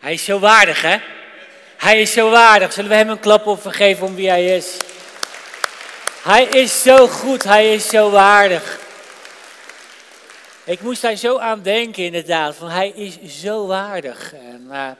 [0.00, 0.96] Hij is zo waardig, hè?
[1.76, 2.72] Hij is zo waardig.
[2.72, 4.76] Zullen we hem een klap op geven om wie hij is?
[6.22, 8.78] Hij is zo goed, hij is zo waardig.
[10.64, 12.54] Ik moest daar zo aan denken, inderdaad.
[12.54, 14.34] Van hij is zo waardig.
[14.34, 14.90] En, uh,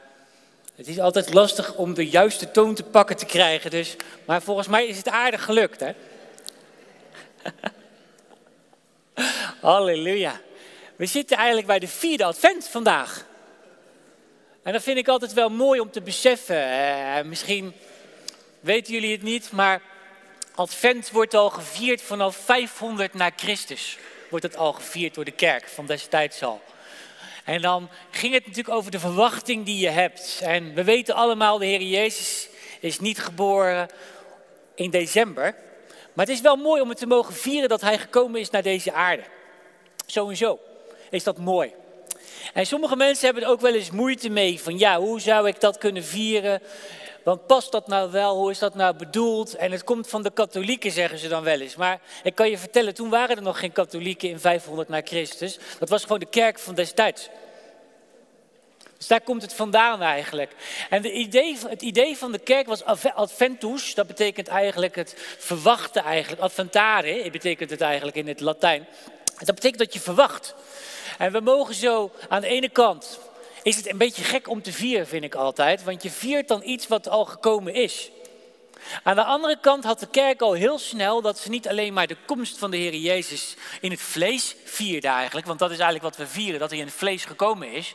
[0.76, 3.70] het is altijd lastig om de juiste toon te pakken te krijgen.
[3.70, 5.92] Dus, maar volgens mij is het aardig gelukt, hè?
[9.60, 10.40] Halleluja.
[10.96, 13.28] We zitten eigenlijk bij de vierde advent vandaag.
[14.70, 16.56] En dat vind ik altijd wel mooi om te beseffen.
[16.56, 17.74] Uh, misschien
[18.60, 19.82] weten jullie het niet, maar
[20.54, 23.98] advent wordt al gevierd vanaf 500 na Christus.
[24.28, 26.60] Wordt het al gevierd door de kerk van destijds al.
[27.44, 30.40] En dan ging het natuurlijk over de verwachting die je hebt.
[30.42, 32.48] En we weten allemaal, de Heer Jezus
[32.80, 33.88] is niet geboren
[34.74, 35.54] in december.
[36.12, 38.62] Maar het is wel mooi om het te mogen vieren dat Hij gekomen is naar
[38.62, 39.24] deze aarde.
[40.06, 40.58] Sowieso
[41.10, 41.79] is dat mooi.
[42.54, 45.60] En sommige mensen hebben er ook wel eens moeite mee van ja, hoe zou ik
[45.60, 46.62] dat kunnen vieren?
[47.24, 48.36] Want past dat nou wel?
[48.36, 49.54] Hoe is dat nou bedoeld?
[49.54, 51.76] En het komt van de katholieken, zeggen ze dan wel eens.
[51.76, 55.58] Maar ik kan je vertellen, toen waren er nog geen katholieken in 500 na Christus.
[55.78, 57.28] Dat was gewoon de kerk van destijds.
[58.96, 60.52] Dus daar komt het vandaan eigenlijk.
[60.90, 63.94] En de idee, het idee van de kerk was adventus.
[63.94, 66.42] Dat betekent eigenlijk het verwachten eigenlijk.
[66.42, 68.86] Adventare betekent het eigenlijk in het Latijn.
[69.38, 70.54] Dat betekent dat je verwacht.
[71.20, 73.18] En we mogen zo aan de ene kant,
[73.62, 76.62] is het een beetje gek om te vieren, vind ik altijd, want je viert dan
[76.64, 78.10] iets wat al gekomen is.
[79.02, 82.06] Aan de andere kant had de kerk al heel snel dat ze niet alleen maar
[82.06, 86.16] de komst van de Heer Jezus in het vlees vierde eigenlijk, want dat is eigenlijk
[86.16, 87.94] wat we vieren, dat hij in het vlees gekomen is.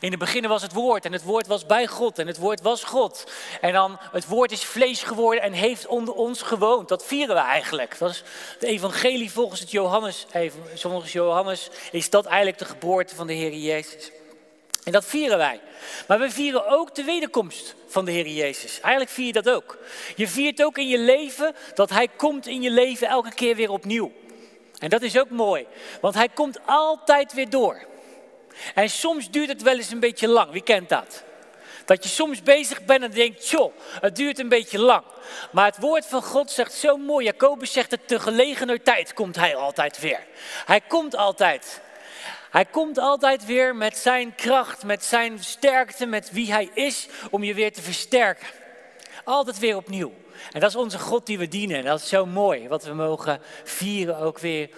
[0.00, 2.60] In het begin was het woord en het woord was bij God en het woord
[2.60, 3.24] was God.
[3.60, 6.88] En dan het woord is vlees geworden en heeft onder ons gewoond.
[6.88, 7.98] Dat vieren we eigenlijk.
[7.98, 8.22] Dat is
[8.58, 10.26] de evangelie volgens het Johannes.
[10.74, 14.10] Volgens Johannes is dat eigenlijk de geboorte van de Heer Jezus.
[14.84, 15.60] En dat vieren wij.
[16.08, 18.80] Maar we vieren ook de wederkomst van de Heer Jezus.
[18.80, 19.78] Eigenlijk vier je dat ook.
[20.16, 23.70] Je viert ook in je leven dat Hij komt in je leven elke keer weer
[23.70, 24.12] opnieuw.
[24.78, 25.66] En dat is ook mooi,
[26.00, 27.86] want Hij komt altijd weer door.
[28.74, 30.50] En soms duurt het wel eens een beetje lang.
[30.50, 31.24] Wie kent dat?
[31.84, 35.04] Dat je soms bezig bent en denkt, joh, het duurt een beetje lang.
[35.52, 37.24] Maar het woord van God zegt zo mooi.
[37.24, 40.20] Jacobus zegt het, te gelegener tijd komt hij altijd weer.
[40.66, 41.80] Hij komt altijd.
[42.50, 47.44] Hij komt altijd weer met zijn kracht, met zijn sterkte, met wie hij is, om
[47.44, 48.46] je weer te versterken.
[49.24, 50.12] Altijd weer opnieuw.
[50.52, 51.76] En dat is onze God die we dienen.
[51.76, 54.70] En dat is zo mooi, wat we mogen vieren ook weer,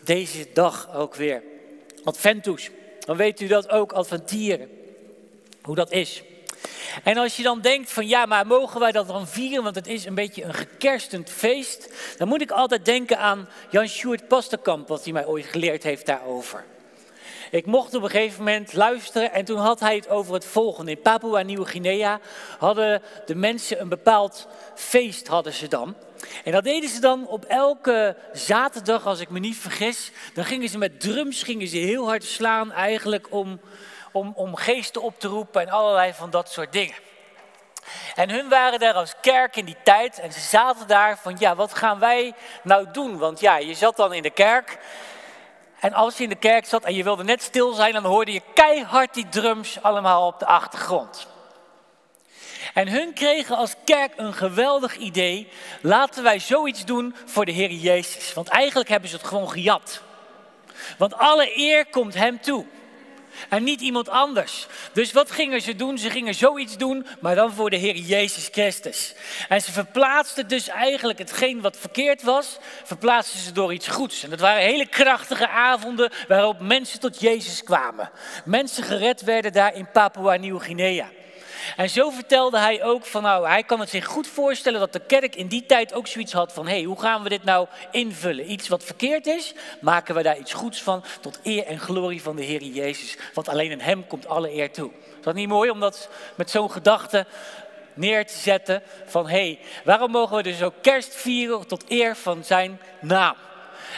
[0.00, 1.42] deze dag ook weer.
[2.04, 2.70] Adventus
[3.06, 4.68] dan weet u dat ook adventieren.
[5.62, 6.22] Hoe dat is.
[7.02, 9.86] En als je dan denkt van ja, maar mogen wij dat dan vieren, want het
[9.86, 11.92] is een beetje een gekerstend feest.
[12.16, 16.06] Dan moet ik altijd denken aan Jan Sjoerd Pasterkamp, wat hij mij ooit geleerd heeft
[16.06, 16.64] daarover.
[17.50, 20.90] Ik mocht op een gegeven moment luisteren en toen had hij het over het volgende.
[20.90, 22.20] In Papua Nieuw-Guinea
[22.58, 25.94] hadden de mensen een bepaald feest hadden ze dan.
[26.44, 30.10] En dat deden ze dan op elke zaterdag, als ik me niet vergis.
[30.34, 33.60] Dan gingen ze met drums gingen ze heel hard slaan eigenlijk om,
[34.12, 36.94] om, om geesten op te roepen en allerlei van dat soort dingen.
[38.14, 41.54] En hun waren daar als kerk in die tijd en ze zaten daar van ja,
[41.54, 43.18] wat gaan wij nou doen?
[43.18, 44.78] Want ja, je zat dan in de kerk
[45.80, 48.32] en als je in de kerk zat en je wilde net stil zijn, dan hoorde
[48.32, 51.26] je keihard die drums allemaal op de achtergrond.
[52.74, 55.48] En hun kregen als kerk een geweldig idee.
[55.80, 58.32] Laten wij zoiets doen voor de Heer Jezus.
[58.32, 60.02] Want eigenlijk hebben ze het gewoon gejat.
[60.98, 62.66] Want alle eer komt Hem toe.
[63.48, 64.66] En niet iemand anders.
[64.92, 65.98] Dus wat gingen ze doen?
[65.98, 69.14] Ze gingen zoiets doen, maar dan voor de Heer Jezus Christus.
[69.48, 74.22] En ze verplaatsten dus eigenlijk hetgeen wat verkeerd was, verplaatsten ze door iets goeds.
[74.22, 78.10] En dat waren hele krachtige avonden waarop mensen tot Jezus kwamen.
[78.44, 81.15] Mensen gered werden daar in Papua Nieuw-Guinea.
[81.76, 85.00] En zo vertelde hij ook van nou, hij kan het zich goed voorstellen dat de
[85.06, 87.66] kerk in die tijd ook zoiets had van hé, hey, hoe gaan we dit nou
[87.90, 88.50] invullen?
[88.50, 92.36] Iets wat verkeerd is, maken we daar iets goeds van tot eer en glorie van
[92.36, 93.16] de Heer Jezus.
[93.34, 94.90] Want alleen in hem komt alle eer toe.
[94.90, 97.26] Is dat niet mooi om dat met zo'n gedachte
[97.94, 102.16] neer te zetten van hé, hey, waarom mogen we dus ook kerst vieren tot eer
[102.16, 103.34] van zijn naam?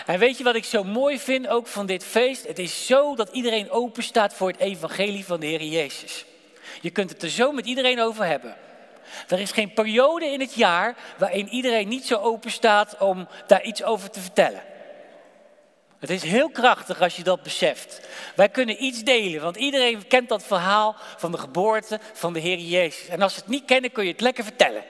[0.06, 2.46] En weet je wat ik zo mooi vind ook van dit feest?
[2.46, 6.24] Het is zo dat iedereen open staat voor het evangelie van de Heer Jezus.
[6.80, 8.56] Je kunt het er zo met iedereen over hebben.
[9.28, 13.62] Er is geen periode in het jaar waarin iedereen niet zo open staat om daar
[13.62, 14.62] iets over te vertellen.
[15.98, 18.00] Het is heel krachtig als je dat beseft.
[18.36, 22.58] Wij kunnen iets delen, want iedereen kent dat verhaal van de geboorte van de Heer
[22.58, 23.08] Jezus.
[23.08, 24.84] En als ze het niet kennen, kun je het lekker vertellen.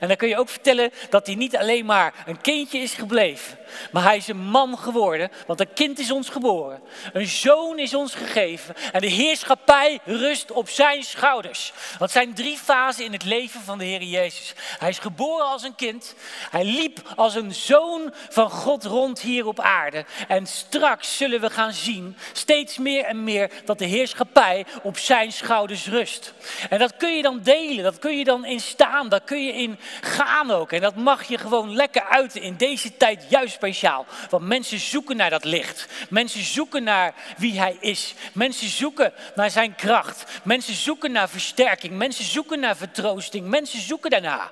[0.00, 3.58] En dan kun je ook vertellen dat hij niet alleen maar een kindje is gebleven,
[3.92, 6.80] maar hij is een man geworden, want een kind is ons geboren.
[7.12, 11.72] Een zoon is ons gegeven en de heerschappij rust op zijn schouders.
[11.98, 14.54] Dat zijn drie fasen in het leven van de Heer Jezus.
[14.78, 16.14] Hij is geboren als een kind,
[16.50, 20.04] hij liep als een zoon van God rond hier op aarde.
[20.28, 25.32] En straks zullen we gaan zien, steeds meer en meer, dat de heerschappij op zijn
[25.32, 26.34] schouders rust.
[26.70, 29.52] En dat kun je dan delen, dat kun je dan in staan, dat kun je
[29.52, 30.72] in gaan ook.
[30.72, 34.06] En dat mag je gewoon lekker uiten in deze tijd juist speciaal.
[34.30, 35.86] Want mensen zoeken naar dat licht.
[36.08, 38.14] Mensen zoeken naar wie hij is.
[38.32, 40.40] Mensen zoeken naar zijn kracht.
[40.42, 41.92] Mensen zoeken naar versterking.
[41.96, 43.46] Mensen zoeken naar vertroosting.
[43.46, 44.50] Mensen zoeken daarna.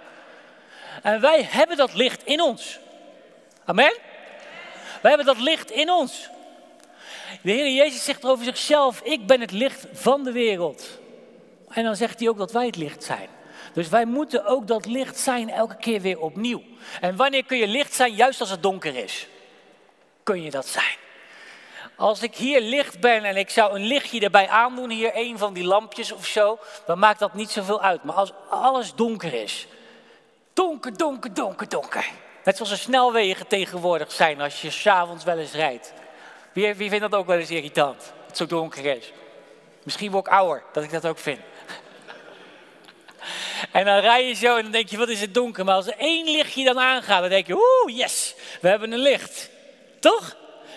[1.02, 2.78] En wij hebben dat licht in ons.
[3.64, 3.96] Amen?
[5.00, 6.28] Wij hebben dat licht in ons.
[7.42, 11.00] De Heer Jezus zegt over zichzelf: Ik ben het licht van de wereld.
[11.68, 13.28] En dan zegt hij ook dat wij het licht zijn.
[13.72, 16.62] Dus wij moeten ook dat licht zijn elke keer weer opnieuw.
[17.00, 18.14] En wanneer kun je licht zijn?
[18.14, 19.26] Juist als het donker is.
[20.22, 20.96] Kun je dat zijn.
[21.96, 25.52] Als ik hier licht ben en ik zou een lichtje erbij aandoen, hier een van
[25.52, 28.04] die lampjes of zo, dan maakt dat niet zoveel uit.
[28.04, 29.66] Maar als alles donker is,
[30.52, 32.10] donker, donker, donker, donker.
[32.44, 35.92] Net zoals de snelwegen tegenwoordig zijn als je s'avonds wel eens rijdt.
[36.52, 39.12] Wie, wie vindt dat ook wel eens irritant, dat het zo donker is?
[39.82, 41.40] Misschien word ik ouder, dat ik dat ook vind.
[43.72, 45.64] En dan rij je zo en dan denk je, wat is het donker.
[45.64, 48.98] Maar als er één lichtje dan aangaat, dan denk je, oeh, yes, we hebben een
[48.98, 49.50] licht.
[50.00, 50.36] Toch?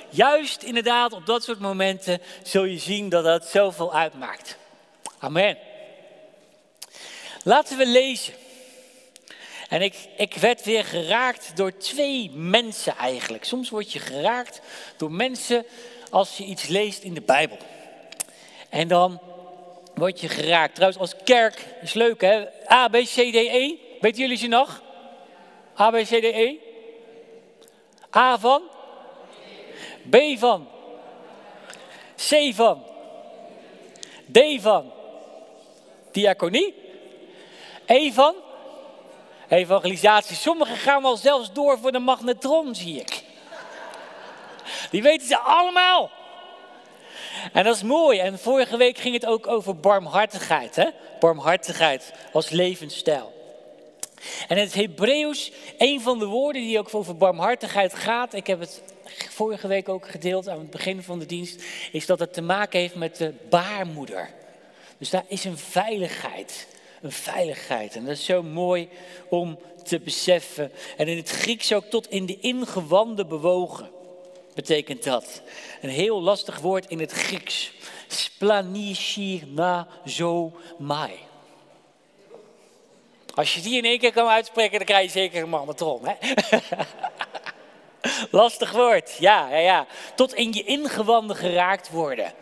[0.09, 4.57] Juist inderdaad op dat soort momenten zul je zien dat dat zoveel uitmaakt.
[5.19, 5.57] Amen.
[7.43, 8.33] Laten we lezen.
[9.69, 13.43] En ik, ik werd weer geraakt door twee mensen eigenlijk.
[13.43, 14.61] Soms word je geraakt
[14.97, 15.65] door mensen
[16.09, 17.57] als je iets leest in de Bijbel.
[18.69, 19.21] En dan
[19.95, 20.75] word je geraakt.
[20.75, 22.45] Trouwens, als kerk is leuk hè.
[22.71, 23.77] A, B, C, D, E.
[23.99, 24.81] Weten jullie ze nog?
[25.79, 26.55] A, B, C, D, E.
[28.15, 28.61] A van?
[30.09, 30.67] B van?
[32.15, 32.83] C van?
[34.31, 34.91] D van?
[36.11, 36.73] Diaconie?
[37.85, 38.35] E van?
[39.49, 40.35] Evangelisatie.
[40.35, 43.23] Sommigen gaan wel zelfs door voor de magnetron, zie ik.
[44.91, 46.11] Die weten ze allemaal.
[47.53, 48.19] En dat is mooi.
[48.19, 50.75] En vorige week ging het ook over barmhartigheid.
[50.75, 50.89] Hè?
[51.19, 53.33] Barmhartigheid als levensstijl.
[54.47, 58.59] En in het Hebreeuws, een van de woorden die ook over barmhartigheid gaat, ik heb
[58.59, 58.81] het
[59.29, 62.79] vorige week ook gedeeld aan het begin van de dienst, is dat het te maken
[62.79, 64.29] heeft met de baarmoeder.
[64.97, 66.67] Dus daar is een veiligheid.
[67.01, 67.95] Een veiligheid.
[67.95, 68.89] En dat is zo mooi
[69.29, 70.71] om te beseffen.
[70.97, 73.89] En in het Grieks ook tot in de ingewanden bewogen
[74.55, 75.41] betekent dat.
[75.81, 77.71] Een heel lastig woord in het Grieks.
[80.77, 81.11] mai.
[83.33, 86.01] Als je die in één keer kan uitspreken, dan krijg je zeker een magnetron.
[86.03, 86.13] Hè?
[88.41, 89.87] lastig woord, ja, ja, ja.
[90.15, 92.33] Tot in je ingewanden geraakt worden.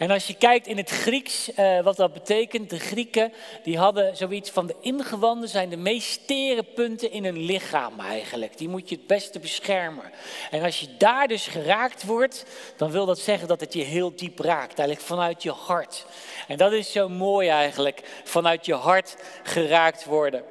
[0.00, 3.32] En als je kijkt in het Grieks, uh, wat dat betekent, de Grieken,
[3.62, 8.58] die hadden zoiets van de ingewanden zijn de meest tere punten in een lichaam eigenlijk.
[8.58, 10.04] Die moet je het beste beschermen.
[10.50, 12.44] En als je daar dus geraakt wordt,
[12.76, 16.06] dan wil dat zeggen dat het je heel diep raakt, eigenlijk vanuit je hart.
[16.48, 20.44] En dat is zo mooi eigenlijk, vanuit je hart geraakt worden.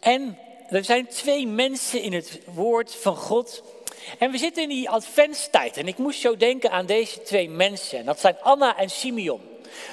[0.00, 0.38] En
[0.68, 3.62] er zijn twee mensen in het woord van God
[4.18, 7.98] en we zitten in die adventstijd en ik moest zo denken aan deze twee mensen.
[7.98, 9.40] En dat zijn Anna en Simeon.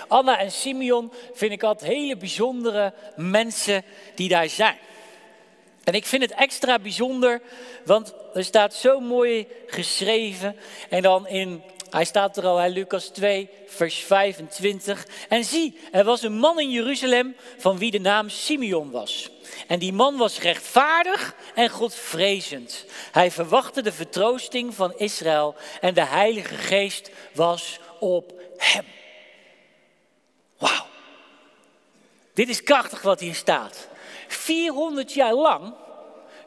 [0.07, 3.83] Anna en Simeon vind ik altijd hele bijzondere mensen
[4.16, 4.78] die daar zijn.
[5.83, 7.42] En ik vind het extra bijzonder,
[7.85, 10.56] want er staat zo mooi geschreven.
[10.89, 15.08] En dan in, hij staat er al, in Lucas 2, vers 25.
[15.30, 19.30] En zie, er was een man in Jeruzalem van wie de naam Simeon was.
[19.68, 22.86] En die man was rechtvaardig en godvrezend.
[23.12, 28.86] Hij verwachtte de vertroosting van Israël en de Heilige Geest was op hem.
[30.58, 30.86] Wauw.
[32.34, 33.88] Dit is krachtig wat hier staat.
[34.28, 35.74] 400 jaar lang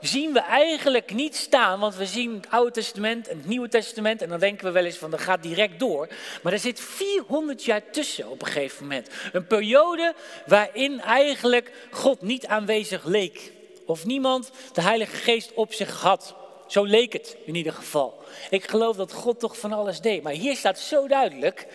[0.02, 4.23] zien we eigenlijk niet staan, want we zien het Oude Testament en het Nieuwe Testament
[4.23, 6.09] en dan denken we wel eens van dat gaat direct door.
[6.42, 9.09] Maar er zit 400 jaar tussen op een gegeven moment.
[9.32, 10.14] Een periode
[10.47, 13.52] waarin eigenlijk God niet aanwezig leek.
[13.87, 16.35] Of niemand de Heilige Geest op zich had.
[16.66, 18.23] Zo leek het in ieder geval.
[18.50, 20.23] Ik geloof dat God toch van alles deed.
[20.23, 21.66] Maar hier staat zo duidelijk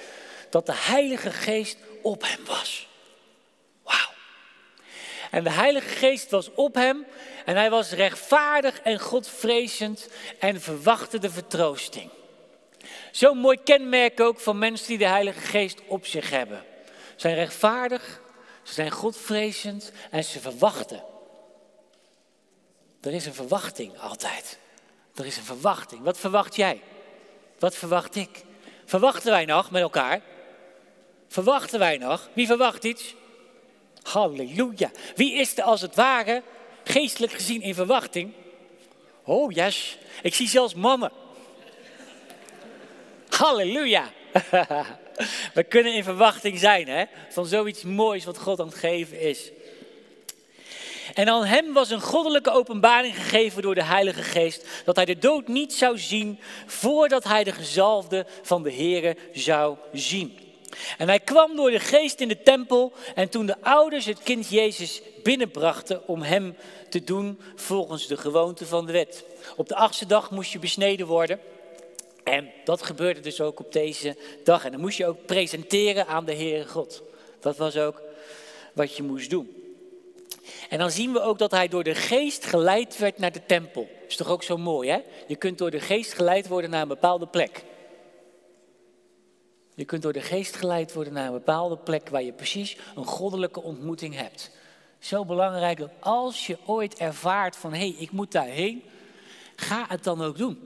[0.50, 2.87] dat de Heilige Geest op hem was.
[5.32, 7.06] En de Heilige Geest was op hem
[7.46, 12.10] en hij was rechtvaardig en godvrezend en verwachtte de vertroosting.
[13.12, 16.64] Zo'n mooi kenmerk ook van mensen die de Heilige Geest op zich hebben.
[17.16, 18.22] Zijn rechtvaardig,
[18.64, 21.04] Ze zijn godvrezend en ze verwachten.
[23.02, 24.60] Er is een verwachting altijd.
[25.16, 26.04] Er is een verwachting.
[26.04, 26.82] Wat verwacht jij?
[27.60, 28.44] Wat verwacht ik?
[28.86, 30.22] Verwachten wij nog met elkaar?
[31.28, 32.30] Verwachten wij nog?
[32.34, 33.16] Wie verwacht iets?
[34.02, 34.92] Halleluja.
[35.16, 36.44] Wie is er als het ware,
[36.84, 38.34] geestelijk gezien, in verwachting?
[39.24, 41.12] Oh yes, ik zie zelfs mannen.
[43.30, 44.12] Halleluja.
[45.54, 49.52] We kunnen in verwachting zijn hè, van zoiets moois wat God aan het geven is.
[51.14, 55.18] En aan hem was een goddelijke openbaring gegeven door de Heilige Geest, dat hij de
[55.18, 60.47] dood niet zou zien voordat hij de gezalfde van de Here zou zien.
[60.98, 64.50] En hij kwam door de geest in de tempel en toen de ouders het kind
[64.50, 66.56] Jezus binnenbrachten om hem
[66.90, 69.24] te doen volgens de gewoonte van de wet.
[69.56, 71.40] Op de achtste dag moest je besneden worden.
[72.24, 74.66] En dat gebeurde dus ook op deze dag.
[74.66, 77.02] En dan moest je ook presenteren aan de Heere God.
[77.40, 78.02] Dat was ook
[78.74, 79.58] wat je moest doen.
[80.70, 83.88] En dan zien we ook dat hij door de geest geleid werd naar de tempel.
[84.08, 85.00] Is toch ook zo mooi, hè?
[85.28, 87.64] Je kunt door de geest geleid worden naar een bepaalde plek.
[89.78, 93.06] Je kunt door de geest geleid worden naar een bepaalde plek waar je precies een
[93.06, 94.52] goddelijke ontmoeting hebt.
[95.00, 98.84] Zo belangrijk dat als je ooit ervaart van hé, hey, ik moet daarheen,
[99.56, 100.60] ga het dan ook doen.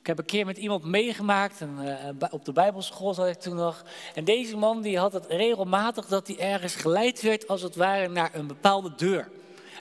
[0.00, 1.78] Ik heb een keer met iemand meegemaakt, en,
[2.22, 3.84] uh, op de Bijbelschool zat ik toen nog.
[4.14, 8.08] En deze man die had het regelmatig dat hij ergens geleid werd als het ware
[8.08, 9.30] naar een bepaalde deur.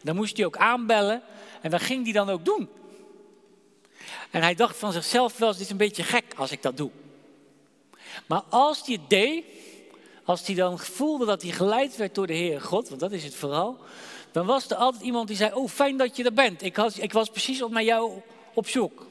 [0.03, 1.21] Dan moest hij ook aanbellen
[1.61, 2.69] en dan ging hij dan ook doen.
[4.31, 6.91] En hij dacht van zichzelf wel, dit is een beetje gek als ik dat doe.
[8.25, 9.43] Maar als hij het deed,
[10.24, 13.24] als hij dan voelde dat hij geleid werd door de Heer God, want dat is
[13.24, 13.77] het vooral,
[14.32, 16.62] dan was er altijd iemand die zei, oh fijn dat je er bent.
[16.62, 18.12] Ik, ik was precies op naar jou
[18.53, 19.05] op zoek.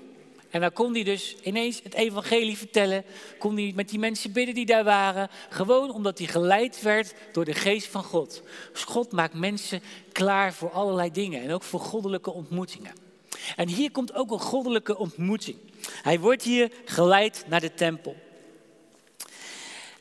[0.51, 3.05] En dan kon hij dus ineens het evangelie vertellen,
[3.39, 7.45] kon hij met die mensen bidden die daar waren, gewoon omdat hij geleid werd door
[7.45, 8.43] de geest van God.
[8.73, 9.83] Dus God maakt mensen
[10.13, 12.93] klaar voor allerlei dingen en ook voor goddelijke ontmoetingen.
[13.57, 15.57] En hier komt ook een goddelijke ontmoeting.
[16.03, 18.17] Hij wordt hier geleid naar de tempel.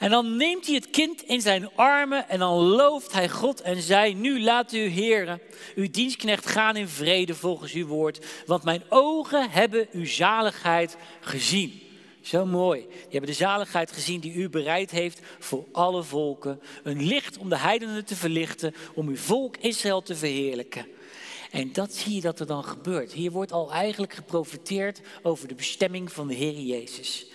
[0.01, 3.81] En dan neemt hij het kind in zijn armen en dan looft hij God en
[3.81, 5.41] zei, nu laat u heren,
[5.75, 11.81] uw dienstknecht gaan in vrede volgens uw woord, want mijn ogen hebben uw zaligheid gezien.
[12.22, 12.79] Zo mooi.
[12.79, 16.62] Die hebben de zaligheid gezien die u bereid heeft voor alle volken.
[16.84, 20.86] Een licht om de heidenen te verlichten, om uw volk Israël te verheerlijken.
[21.51, 23.13] En dat zie je dat er dan gebeurt.
[23.13, 27.30] Hier wordt al eigenlijk geprofiteerd over de bestemming van de Heer Jezus.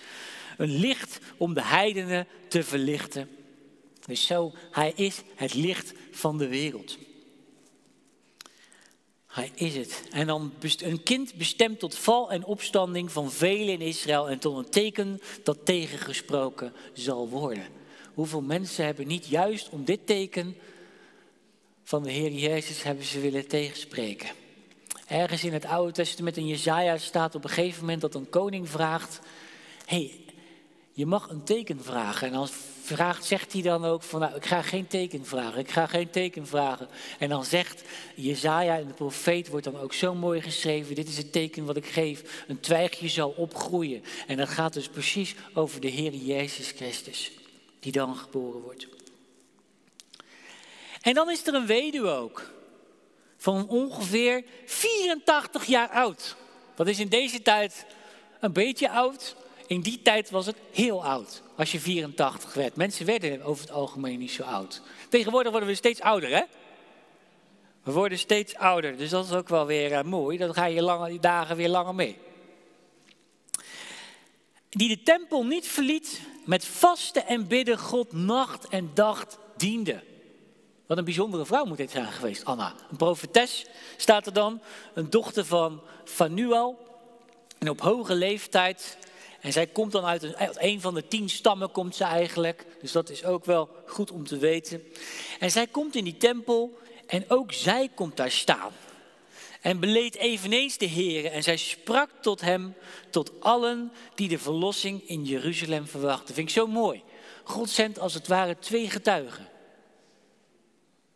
[0.57, 3.29] Een licht om de heidenen te verlichten.
[4.05, 6.97] Dus zo, hij is het licht van de wereld.
[9.27, 10.03] Hij is het.
[10.11, 14.57] En dan een kind bestemd tot val en opstanding van velen in Israël en tot
[14.57, 17.67] een teken dat tegengesproken zal worden.
[18.13, 20.55] Hoeveel mensen hebben niet juist om dit teken
[21.83, 24.29] van de Heer Jezus hebben ze willen tegenspreken.
[25.07, 28.69] Ergens in het Oude Testament in Jezaja staat op een gegeven moment dat een koning
[28.69, 29.19] vraagt:
[29.85, 30.11] hey,
[30.97, 32.27] je mag een teken vragen.
[32.27, 32.51] En als
[32.81, 36.09] vraagt, zegt hij dan ook van, nou, ik ga geen teken vragen, ik ga geen
[36.09, 36.87] teken vragen.
[37.19, 37.81] En dan zegt
[38.15, 41.77] Jezaja en de profeet wordt dan ook zo mooi geschreven, dit is het teken wat
[41.77, 42.43] ik geef.
[42.47, 44.03] Een twijgje zal opgroeien.
[44.27, 47.31] En dat gaat dus precies over de Heer Jezus Christus,
[47.79, 48.87] die dan geboren wordt.
[51.01, 52.51] En dan is er een weduwe ook,
[53.37, 56.35] van ongeveer 84 jaar oud.
[56.75, 57.85] Dat is in deze tijd
[58.39, 59.35] een beetje oud,
[59.67, 62.75] in die tijd was het heel oud als je 84 werd.
[62.75, 64.81] Mensen werden over het algemeen niet zo oud.
[65.09, 66.41] Tegenwoordig worden we steeds ouder, hè?
[67.83, 70.37] We worden steeds ouder, dus dat is ook wel weer uh, mooi.
[70.37, 72.17] Dan ga je lange, dagen weer langer mee.
[74.69, 79.25] Die de tempel niet verliet, met vasten en bidden God nacht en dag
[79.57, 80.03] diende.
[80.85, 82.73] Wat een bijzondere vrouw moet dit zijn geweest, Anna.
[82.89, 83.65] Een profetes
[83.97, 84.61] staat er dan,
[84.93, 86.85] een dochter van Fanuel.
[87.57, 88.97] En op hoge leeftijd
[89.47, 92.65] en zij komt dan uit een, een van de tien stammen, komt ze eigenlijk.
[92.81, 94.83] Dus dat is ook wel goed om te weten.
[95.39, 98.71] En zij komt in die tempel en ook zij komt daar staan.
[99.61, 101.25] En beleed eveneens de Heer.
[101.25, 102.75] En zij sprak tot hem,
[103.09, 106.35] tot allen die de verlossing in Jeruzalem verwachten.
[106.35, 107.03] Vind ik zo mooi.
[107.43, 109.47] God zendt als het ware twee getuigen.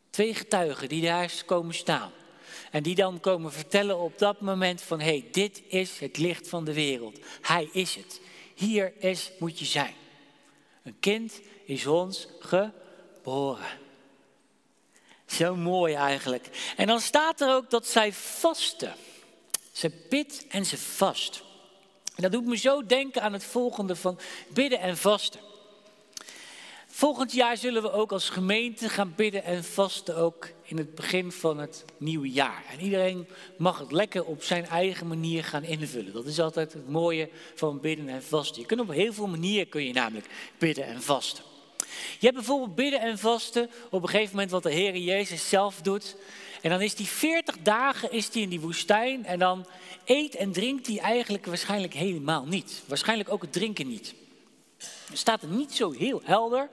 [0.09, 2.11] Twee getuigen die daar komen staan.
[2.71, 6.47] En die dan komen vertellen op dat moment van, hé, hey, dit is het licht
[6.47, 7.19] van de wereld.
[7.41, 8.21] Hij is het.
[8.55, 9.93] Hier is, moet je zijn.
[10.83, 13.79] Een kind is ons geboren.
[15.25, 16.73] Zo mooi eigenlijk.
[16.77, 18.95] En dan staat er ook dat zij vasten.
[19.71, 21.43] Ze bidt en ze vast.
[22.15, 25.39] Dat doet me zo denken aan het volgende van bidden en vasten.
[26.87, 31.31] Volgend jaar zullen we ook als gemeente gaan bidden en vasten ook in het begin
[31.31, 32.63] van het nieuwe jaar.
[32.71, 36.13] En iedereen mag het lekker op zijn eigen manier gaan invullen.
[36.13, 38.61] Dat is altijd het mooie van bidden en vasten.
[38.61, 41.43] Je kunt op heel veel manieren kun je namelijk bidden en vasten.
[42.19, 45.81] Je hebt bijvoorbeeld bidden en vasten op een gegeven moment wat de Heer Jezus zelf
[45.81, 46.15] doet.
[46.61, 49.65] En dan is die 40 dagen is die in die woestijn en dan
[50.05, 52.83] eet en drinkt hij eigenlijk waarschijnlijk helemaal niet.
[52.87, 54.13] Waarschijnlijk ook het drinken niet.
[55.11, 56.69] Er staat er niet zo heel helder,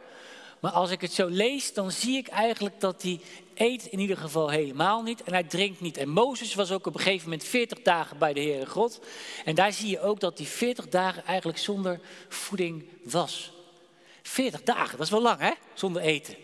[0.60, 3.20] maar als ik het zo lees, dan zie ik eigenlijk dat hij
[3.60, 5.96] eet in ieder geval helemaal niet en hij drinkt niet.
[5.96, 9.00] En Mozes was ook op een gegeven moment 40 dagen bij de Heere God.
[9.44, 13.52] En daar zie je ook dat die 40 dagen eigenlijk zonder voeding was.
[14.22, 16.34] 40 dagen, dat is wel lang hè, zonder eten.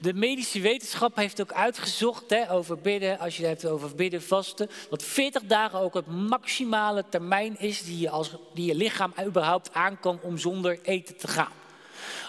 [0.00, 4.22] De medische wetenschap heeft ook uitgezocht hè, over bidden, als je het hebt over bidden,
[4.22, 9.12] vasten, dat 40 dagen ook het maximale termijn is die je, als, die je lichaam
[9.24, 11.52] überhaupt aan kan om zonder eten te gaan.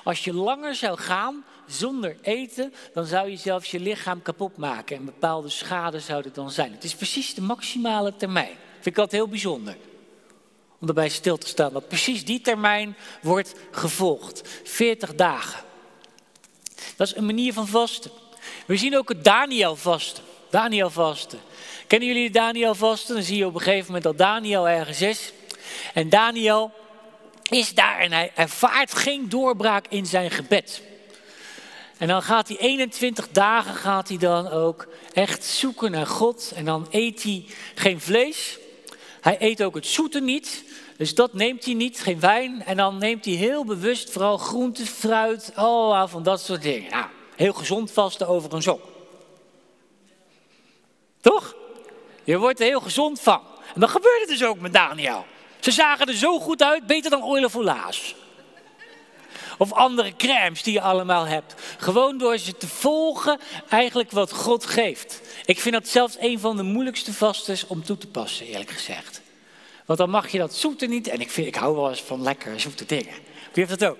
[0.03, 4.95] Als je langer zou gaan zonder eten, dan zou je zelfs je lichaam kapot maken
[4.95, 6.71] en bepaalde schade zouden dan zijn.
[6.71, 8.55] Het is precies de maximale termijn.
[8.73, 9.77] Vind ik altijd heel bijzonder
[10.79, 11.73] om erbij stil te staan.
[11.73, 14.41] Dat precies die termijn wordt gevolgd.
[14.63, 15.63] 40 dagen.
[16.95, 18.11] Dat is een manier van vasten.
[18.65, 20.23] We zien ook het Daniel vasten.
[20.49, 21.39] Daniel vasten.
[21.87, 23.15] Kennen jullie Daniel vasten?
[23.15, 25.33] Dan zie je op een gegeven moment dat Daniel ergens is.
[25.93, 26.71] En Daniel
[27.49, 30.81] is daar en hij ervaart geen doorbraak in zijn gebed.
[31.99, 36.51] En dan gaat hij 21 dagen gaat hij dan ook echt zoeken naar God.
[36.55, 38.57] En dan eet hij geen vlees.
[39.21, 40.63] Hij eet ook het zoete niet.
[40.97, 42.63] Dus dat neemt hij niet, geen wijn.
[42.65, 46.91] En dan neemt hij heel bewust vooral groente, fruit, oh, van dat soort dingen.
[46.91, 48.79] Nou, heel gezond vasten over een zon.
[51.21, 51.55] Toch?
[52.23, 53.41] Je wordt er heel gezond van.
[53.73, 55.25] En dat gebeurde dus ook met Daniel.
[55.59, 58.15] Ze zagen er zo goed uit, beter dan olie folaas.
[59.59, 61.53] Of andere crèmes die je allemaal hebt.
[61.77, 63.39] Gewoon door ze te volgen,
[63.69, 65.21] eigenlijk wat God geeft.
[65.45, 69.21] Ik vind dat zelfs een van de moeilijkste vastes om toe te passen, eerlijk gezegd.
[69.85, 71.07] Want dan mag je dat zoete niet.
[71.07, 73.13] En ik, vind, ik hou wel eens van lekker zoete dingen.
[73.53, 73.97] Wie heeft dat ook?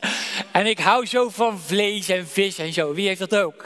[0.52, 2.94] En ik hou zo van vlees en vis en zo.
[2.94, 3.64] Wie heeft dat ook?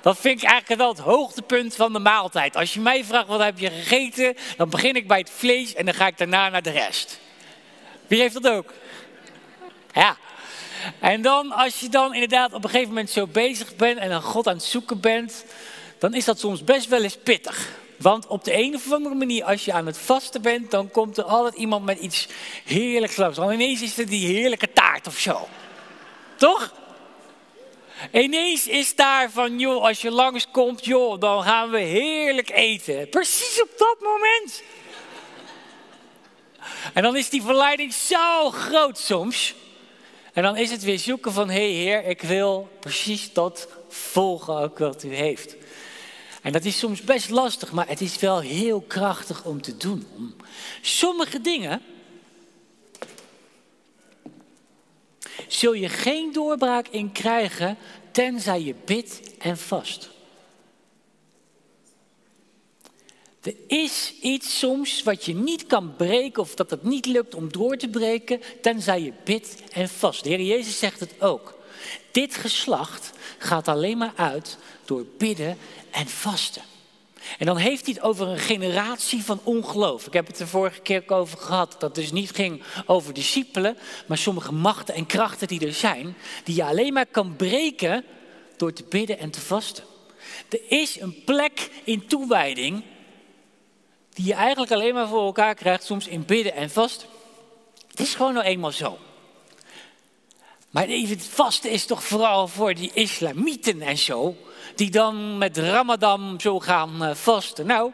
[0.00, 2.56] Dat vind ik eigenlijk wel het hoogtepunt van de maaltijd.
[2.56, 5.84] Als je mij vraagt wat heb je gegeten, dan begin ik bij het vlees en
[5.84, 7.20] dan ga ik daarna naar de rest.
[8.06, 8.72] Wie heeft dat ook?
[9.92, 10.16] Ja.
[10.98, 14.22] En dan, als je dan inderdaad op een gegeven moment zo bezig bent en dan
[14.22, 15.44] God aan het zoeken bent,
[15.98, 17.68] dan is dat soms best wel eens pittig.
[17.96, 21.16] Want op de een of andere manier, als je aan het vasten bent, dan komt
[21.18, 22.28] er altijd iemand met iets
[22.64, 23.36] heerlijks langs.
[23.36, 25.48] Dan ineens is er die heerlijke taart of zo.
[26.36, 26.72] Toch?
[28.12, 33.08] Ineens is daar van, joh, als je langskomt, joh, dan gaan we heerlijk eten.
[33.08, 34.62] Precies op dat moment.
[36.92, 39.54] En dan is die verleiding zo groot soms.
[40.32, 44.56] En dan is het weer zoeken van, hé hey heer, ik wil precies dat volgen
[44.56, 45.56] ook wat u heeft.
[46.42, 50.06] En dat is soms best lastig, maar het is wel heel krachtig om te doen.
[50.80, 51.82] Sommige dingen
[55.48, 57.76] zul je geen doorbraak in krijgen
[58.10, 60.11] tenzij je bidt en vast.
[63.42, 67.52] Er is iets soms wat je niet kan breken of dat het niet lukt om
[67.52, 70.22] door te breken tenzij je bidt en vast.
[70.22, 71.58] De Heer Jezus zegt het ook.
[72.10, 75.58] Dit geslacht gaat alleen maar uit door bidden
[75.90, 76.62] en vasten.
[77.38, 80.06] En dan heeft hij het over een generatie van ongeloof.
[80.06, 81.70] Ik heb het de vorige keer ook over gehad.
[81.70, 83.76] Dat het dus niet ging over discipelen,
[84.06, 88.04] maar sommige machten en krachten die er zijn, die je alleen maar kan breken
[88.56, 89.84] door te bidden en te vasten.
[90.48, 92.82] Er is een plek in toewijding
[94.14, 97.08] die je eigenlijk alleen maar voor elkaar krijgt, soms in bidden en vasten.
[97.90, 98.98] Het is gewoon nou eenmaal zo.
[100.70, 104.36] Maar even het vasten is toch vooral voor die islamieten en zo
[104.74, 107.66] die dan met Ramadan zo gaan eh, vasten.
[107.66, 107.92] Nou,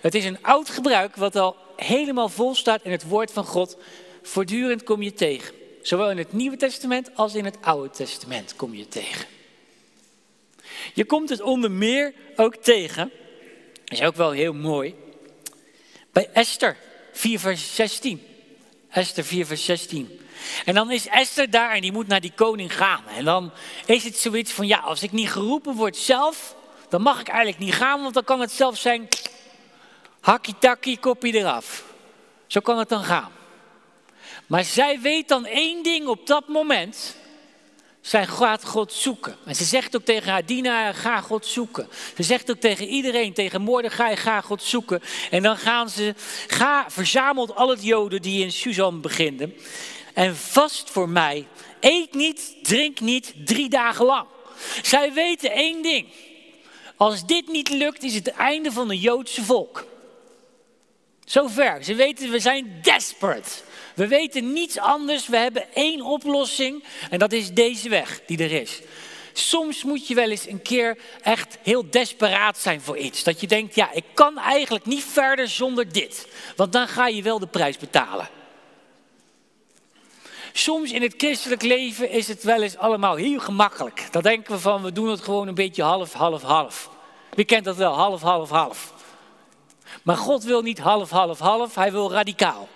[0.00, 3.76] het is een oud gebruik wat al helemaal vol staat in het woord van God.
[4.22, 5.54] Voortdurend kom je tegen.
[5.82, 9.26] Zowel in het Nieuwe Testament als in het Oude Testament kom je tegen.
[10.94, 13.10] Je komt het onder meer ook tegen,
[13.84, 14.94] is ook wel heel mooi,
[16.12, 16.76] bij Esther
[17.12, 18.26] 4 vers 16.
[18.90, 20.20] Esther 4 vers 16.
[20.64, 23.02] En dan is Esther daar en die moet naar die koning gaan.
[23.16, 23.52] En dan
[23.86, 26.54] is het zoiets van, ja, als ik niet geroepen word zelf,
[26.88, 29.08] dan mag ik eigenlijk niet gaan, want dan kan het zelf zijn,
[30.20, 31.84] hakkie-takkie, kopje eraf.
[32.46, 33.32] Zo kan het dan gaan.
[34.46, 37.16] Maar zij weet dan één ding op dat moment.
[38.00, 39.36] Zij gaat God zoeken.
[39.44, 41.88] En ze zegt ook tegen haar dienaar, ga God zoeken.
[42.16, 45.02] Ze zegt ook tegen iedereen, tegen Mordechai, ga God zoeken.
[45.30, 46.14] En dan gaan ze,
[46.46, 49.54] ga, verzamelt al het joden die in Suzan beginnen.
[50.14, 51.46] en vast voor mij.
[51.80, 54.26] Eet niet, drink niet, drie dagen lang.
[54.82, 56.06] Zij weten één ding.
[56.96, 59.86] Als dit niet lukt, is het het einde van het Joodse volk.
[61.24, 61.84] Zover.
[61.84, 63.50] Ze weten, we zijn desperate.
[64.00, 65.28] We weten niets anders.
[65.28, 66.84] We hebben één oplossing.
[67.10, 68.80] En dat is deze weg die er is.
[69.32, 73.24] Soms moet je wel eens een keer echt heel desperaat zijn voor iets.
[73.24, 76.28] Dat je denkt, ja, ik kan eigenlijk niet verder zonder dit.
[76.56, 78.28] Want dan ga je wel de prijs betalen.
[80.52, 84.08] Soms in het christelijk leven is het wel eens allemaal heel gemakkelijk.
[84.10, 86.90] Dan denken we van, we doen het gewoon een beetje half, half, half.
[87.34, 88.92] Wie kent dat wel, half, half, half.
[90.02, 92.68] Maar God wil niet half, half, half, hij wil radicaal.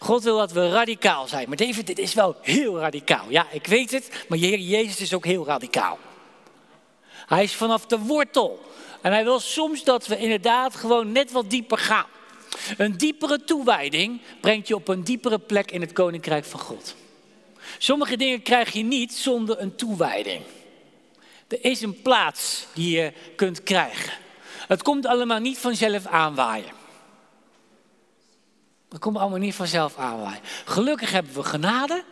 [0.00, 1.48] God wil dat we radicaal zijn.
[1.48, 3.24] Maar David, dit is wel heel radicaal.
[3.28, 5.98] Ja, ik weet het, maar Heer Jezus is ook heel radicaal.
[7.26, 8.60] Hij is vanaf de wortel.
[9.00, 12.06] En hij wil soms dat we inderdaad gewoon net wat dieper gaan.
[12.76, 16.94] Een diepere toewijding brengt je op een diepere plek in het koninkrijk van God.
[17.78, 20.42] Sommige dingen krijg je niet zonder een toewijding.
[21.48, 24.12] Er is een plaats die je kunt krijgen.
[24.68, 26.79] Het komt allemaal niet vanzelf aanwaaien.
[28.90, 30.40] Dat komt allemaal niet vanzelf aanwaaien.
[30.64, 32.04] Gelukkig hebben we genade.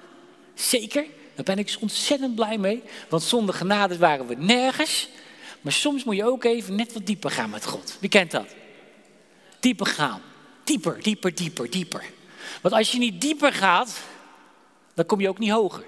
[0.54, 1.04] Zeker.
[1.34, 2.82] Daar ben ik ontzettend blij mee.
[3.08, 5.08] Want zonder genade waren we nergens.
[5.60, 7.96] Maar soms moet je ook even net wat dieper gaan met God.
[8.00, 8.46] Wie kent dat?
[9.60, 10.22] Dieper gaan.
[10.64, 12.04] Dieper, dieper, dieper, dieper.
[12.60, 14.00] Want als je niet dieper gaat,
[14.94, 15.84] dan kom je ook niet hoger.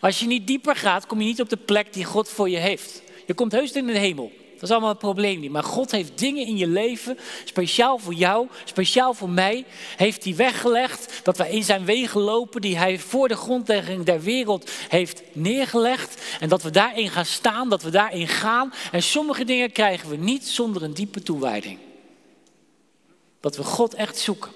[0.00, 2.56] Als je niet dieper gaat, kom je niet op de plek die God voor je
[2.56, 3.02] heeft.
[3.26, 4.32] Je komt heus in de hemel.
[4.58, 5.50] Dat is allemaal het probleem niet.
[5.50, 9.64] Maar God heeft dingen in je leven, speciaal voor jou, speciaal voor mij,
[9.96, 11.20] heeft hij weggelegd.
[11.22, 16.22] Dat wij in zijn wegen lopen die hij voor de grondlegging der wereld heeft neergelegd.
[16.40, 18.72] En dat we daarin gaan staan, dat we daarin gaan.
[18.92, 21.78] En sommige dingen krijgen we niet zonder een diepe toewijding.
[23.40, 24.50] Dat we God echt zoeken.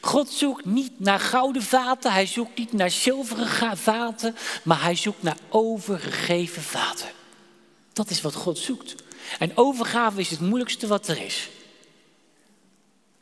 [0.00, 5.22] God zoekt niet naar gouden vaten, hij zoekt niet naar zilveren vaten, maar hij zoekt
[5.22, 7.08] naar overgegeven vaten.
[7.92, 8.94] Dat is wat God zoekt.
[9.38, 11.48] En overgave is het moeilijkste wat er is.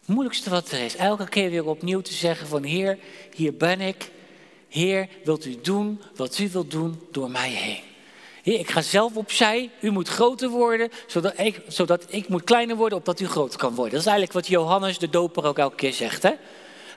[0.00, 0.96] Het moeilijkste wat er is.
[0.96, 2.98] Elke keer weer opnieuw te zeggen van Heer,
[3.34, 4.10] hier ben ik.
[4.68, 7.80] Heer, wilt u doen wat u wilt doen door mij heen.
[8.42, 9.70] Heer, ik ga zelf opzij.
[9.80, 13.74] U moet groter worden, zodat ik, zodat ik moet kleiner worden, opdat u groter kan
[13.74, 13.92] worden.
[13.92, 16.22] Dat is eigenlijk wat Johannes de doper ook elke keer zegt.
[16.22, 16.32] Hè?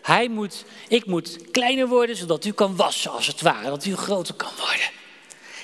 [0.02, 3.70] Hij moet, ik moet kleiner worden, zodat u kan wassen als het ware.
[3.70, 5.03] Dat u groter kan worden.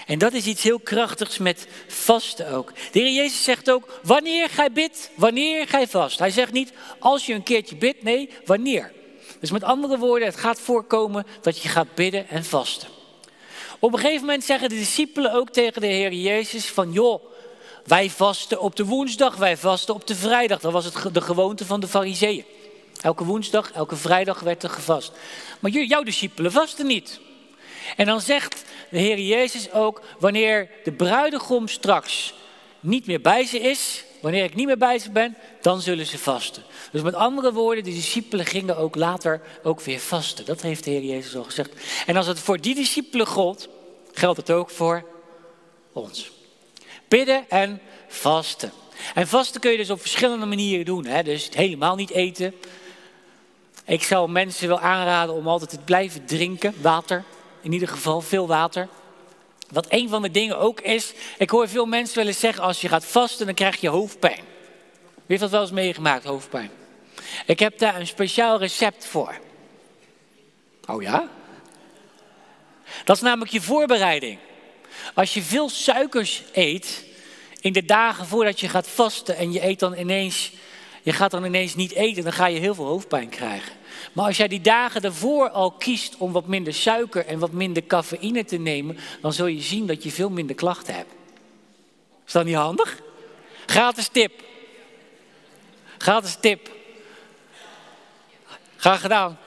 [0.09, 2.73] En dat is iets heel krachtigs met vasten ook.
[2.91, 6.19] De Heer Jezus zegt ook, wanneer gij bidt, wanneer gij vast.
[6.19, 8.91] Hij zegt niet, als je een keertje bidt, nee, wanneer.
[9.39, 12.87] Dus met andere woorden, het gaat voorkomen dat je gaat bidden en vasten.
[13.79, 17.23] Op een gegeven moment zeggen de discipelen ook tegen de Heer Jezus van, joh,
[17.85, 20.59] wij vasten op de woensdag, wij vasten op de vrijdag.
[20.59, 22.45] Dat was het, de gewoonte van de fariseeën.
[23.01, 25.11] Elke woensdag, elke vrijdag werd er gevast.
[25.59, 27.19] Maar jouw discipelen vasten niet.
[27.95, 32.33] En dan zegt de Heer Jezus ook, wanneer de bruidegom straks
[32.79, 36.17] niet meer bij ze is, wanneer ik niet meer bij ze ben, dan zullen ze
[36.17, 36.63] vasten.
[36.91, 40.45] Dus met andere woorden, de discipelen gingen ook later ook weer vasten.
[40.45, 41.71] Dat heeft de Heer Jezus al gezegd.
[42.05, 43.69] En als het voor die discipelen gold,
[44.13, 45.05] geldt het ook voor
[45.93, 46.31] ons.
[47.07, 48.71] Bidden en vasten.
[49.13, 51.05] En vasten kun je dus op verschillende manieren doen.
[51.05, 51.23] Hè?
[51.23, 52.53] Dus helemaal niet eten.
[53.85, 57.23] Ik zou mensen wel aanraden om altijd te blijven drinken, water
[57.69, 58.87] in ieder geval veel water.
[59.71, 62.81] Wat een van de dingen ook is, ik hoor veel mensen wel eens zeggen, als
[62.81, 64.43] je gaat vasten, dan krijg je hoofdpijn.
[65.13, 66.71] Wie heeft dat wel eens meegemaakt, hoofdpijn?
[67.45, 69.39] Ik heb daar een speciaal recept voor.
[70.85, 71.29] Oh ja?
[73.03, 74.37] Dat is namelijk je voorbereiding.
[75.13, 77.05] Als je veel suikers eet
[77.61, 80.51] in de dagen voordat je gaat vasten en je eet dan ineens,
[81.01, 83.78] je gaat dan ineens niet eten, dan ga je heel veel hoofdpijn krijgen.
[84.13, 87.83] Maar als jij die dagen daarvoor al kiest om wat minder suiker en wat minder
[87.83, 91.13] cafeïne te nemen, dan zul je zien dat je veel minder klachten hebt.
[92.25, 93.01] Is dat niet handig?
[93.65, 94.43] Gratis tip.
[95.97, 96.71] Gratis tip.
[98.75, 99.37] Graag gedaan.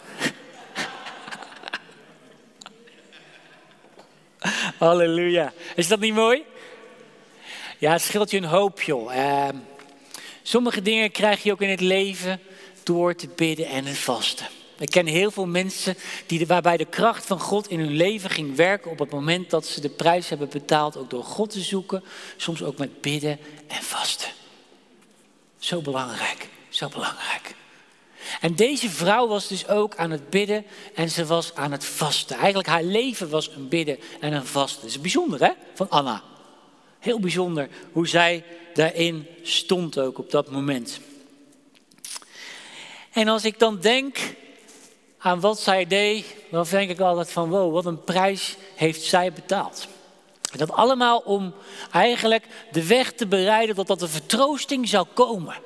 [4.78, 5.52] Halleluja.
[5.74, 6.44] Is dat niet mooi?
[7.78, 9.14] Ja, het scheelt je een hoop, joh.
[9.14, 9.48] Uh,
[10.42, 12.40] sommige dingen krijg je ook in het leven
[12.82, 14.46] door te bidden en het vasten.
[14.78, 18.56] Ik ken heel veel mensen die, waarbij de kracht van God in hun leven ging
[18.56, 22.04] werken op het moment dat ze de prijs hebben betaald, ook door God te zoeken,
[22.36, 24.30] soms ook met bidden en vasten.
[25.58, 27.54] Zo belangrijk, zo belangrijk.
[28.40, 30.64] En deze vrouw was dus ook aan het bidden
[30.94, 32.36] en ze was aan het vasten.
[32.36, 34.80] Eigenlijk haar leven was een bidden en een vasten.
[34.80, 36.22] Dat is bijzonder hè, van Anna.
[36.98, 41.00] Heel bijzonder hoe zij daarin stond ook op dat moment.
[43.12, 44.18] En als ik dan denk
[45.18, 49.32] aan wat zij deed, dan denk ik altijd van wow, wat een prijs heeft zij
[49.32, 49.86] betaald.
[50.52, 51.54] En dat allemaal om
[51.90, 55.56] eigenlijk de weg te bereiden tot dat de vertroosting zou komen.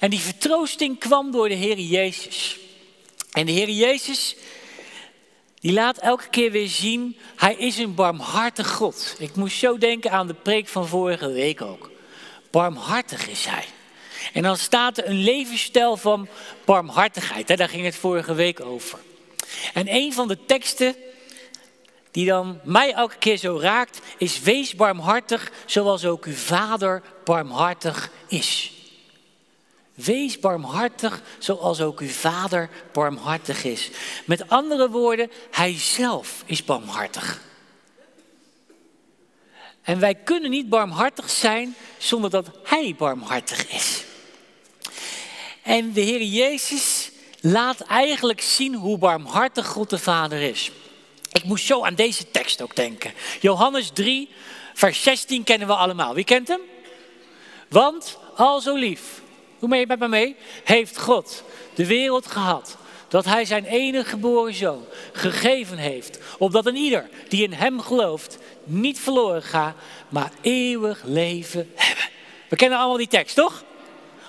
[0.00, 2.58] En die vertroosting kwam door de Heer Jezus.
[3.32, 4.36] En de Heer Jezus,
[5.60, 9.16] die laat elke keer weer zien, hij is een barmhartig God.
[9.18, 11.90] Ik moest zo denken aan de preek van vorige week ook.
[12.50, 13.64] Barmhartig is hij.
[14.32, 16.28] En dan staat er een levensstijl van
[16.64, 17.56] barmhartigheid.
[17.56, 18.98] Daar ging het vorige week over.
[19.74, 20.96] En een van de teksten
[22.10, 28.10] die dan mij elke keer zo raakt, is wees barmhartig zoals ook uw vader barmhartig
[28.26, 28.72] is.
[29.94, 33.90] Wees barmhartig zoals ook uw vader barmhartig is.
[34.24, 37.40] Met andere woorden, hij zelf is barmhartig.
[39.82, 44.04] En wij kunnen niet barmhartig zijn zonder dat hij barmhartig is.
[45.62, 50.70] En de Heer Jezus laat eigenlijk zien hoe barmhartig God de Vader is.
[51.32, 53.12] Ik moest zo aan deze tekst ook denken.
[53.40, 54.28] Johannes 3,
[54.74, 56.14] vers 16 kennen we allemaal.
[56.14, 56.60] Wie kent hem?
[57.68, 59.02] Want al zo lief,
[59.58, 60.36] hoe mee met me mee?
[60.64, 61.44] Heeft God
[61.74, 62.76] de wereld gehad
[63.08, 68.38] dat hij zijn enige geboren zoon gegeven heeft, opdat een ieder die in hem gelooft
[68.64, 69.74] niet verloren gaat,
[70.08, 72.04] maar eeuwig leven hebben.
[72.48, 73.64] We kennen allemaal die tekst, toch?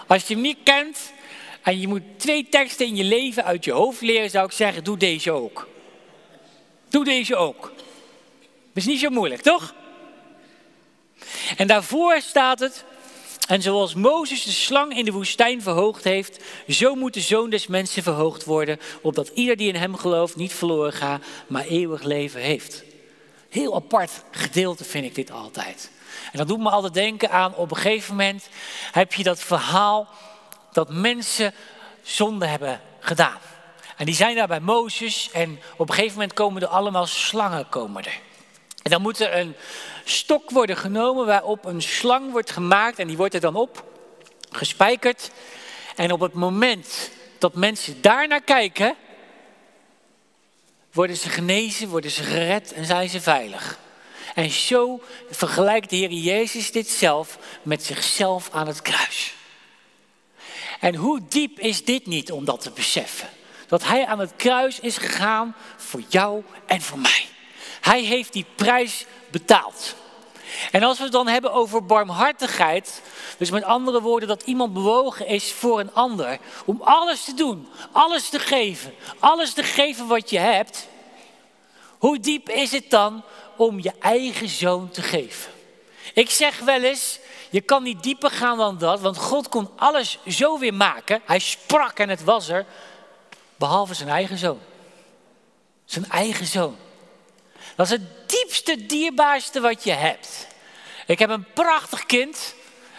[0.08, 0.98] Als je hem niet kent
[1.64, 4.84] en je moet twee teksten in je leven uit je hoofd leren, zou ik zeggen,
[4.84, 5.68] doe deze ook.
[6.90, 7.72] Doe deze ook.
[8.74, 9.74] Is niet zo moeilijk, toch?
[11.58, 12.86] En daarvoor staat het,
[13.48, 17.68] en zoals Mozes de slang in de woestijn verhoogd heeft, zo moet de zoon des
[17.68, 22.42] mensen verhoogd worden, opdat ieder die in hem gelooft niet verloren gaat, maar eeuwig leven
[22.42, 22.84] heeft.
[23.50, 25.92] Heel apart gedeelte vind ik dit altijd.
[26.32, 28.50] En dat doet me altijd denken aan, op een gegeven moment
[28.92, 30.10] heb je dat verhaal
[30.74, 31.54] dat mensen
[32.02, 33.40] zonde hebben gedaan.
[33.98, 37.70] En die zijn daar bij Mozes en op een gegeven moment komen er allemaal slangen
[37.70, 38.20] komen er.
[38.82, 39.56] En dan moet er een
[40.04, 43.84] stok worden genomen waarop een slang wordt gemaakt en die wordt er dan op
[44.52, 45.30] gespijkerd.
[45.96, 48.96] En op het moment dat mensen daar naar kijken,
[50.92, 53.80] worden ze genezen, worden ze gered en zijn ze veilig.
[54.36, 59.36] En zo vergelijkt de Heer Jezus dit zelf met zichzelf aan het kruis.
[60.84, 63.30] En hoe diep is dit niet om dat te beseffen?
[63.68, 67.26] Dat hij aan het kruis is gegaan voor jou en voor mij.
[67.82, 69.96] Hij heeft die prijs betaald.
[70.72, 73.02] En als we het dan hebben over barmhartigheid,
[73.38, 77.68] dus met andere woorden dat iemand bewogen is voor een ander, om alles te doen,
[77.92, 80.88] alles te geven, alles te geven wat je hebt,
[81.98, 83.24] hoe diep is het dan
[83.56, 85.52] om je eigen zoon te geven?
[86.14, 90.20] Ik zeg wel eens, je kan niet dieper gaan dan dat, want God kon alles
[90.28, 91.22] zo weer maken.
[91.26, 92.66] Hij sprak en het was er,
[93.56, 94.60] behalve zijn eigen zoon.
[95.86, 96.78] Zijn eigen zoon.
[97.76, 100.48] Dat is het diepste, dierbaarste wat je hebt.
[101.06, 102.56] Ik heb een prachtig kind.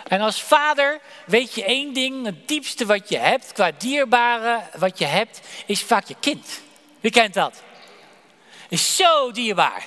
[0.08, 4.98] En als vader weet je één ding: het diepste wat je hebt, qua dierbare wat
[4.98, 6.60] je hebt, is vaak je kind.
[7.00, 7.62] Wie kent dat?
[8.68, 9.86] Is zo dierbaar.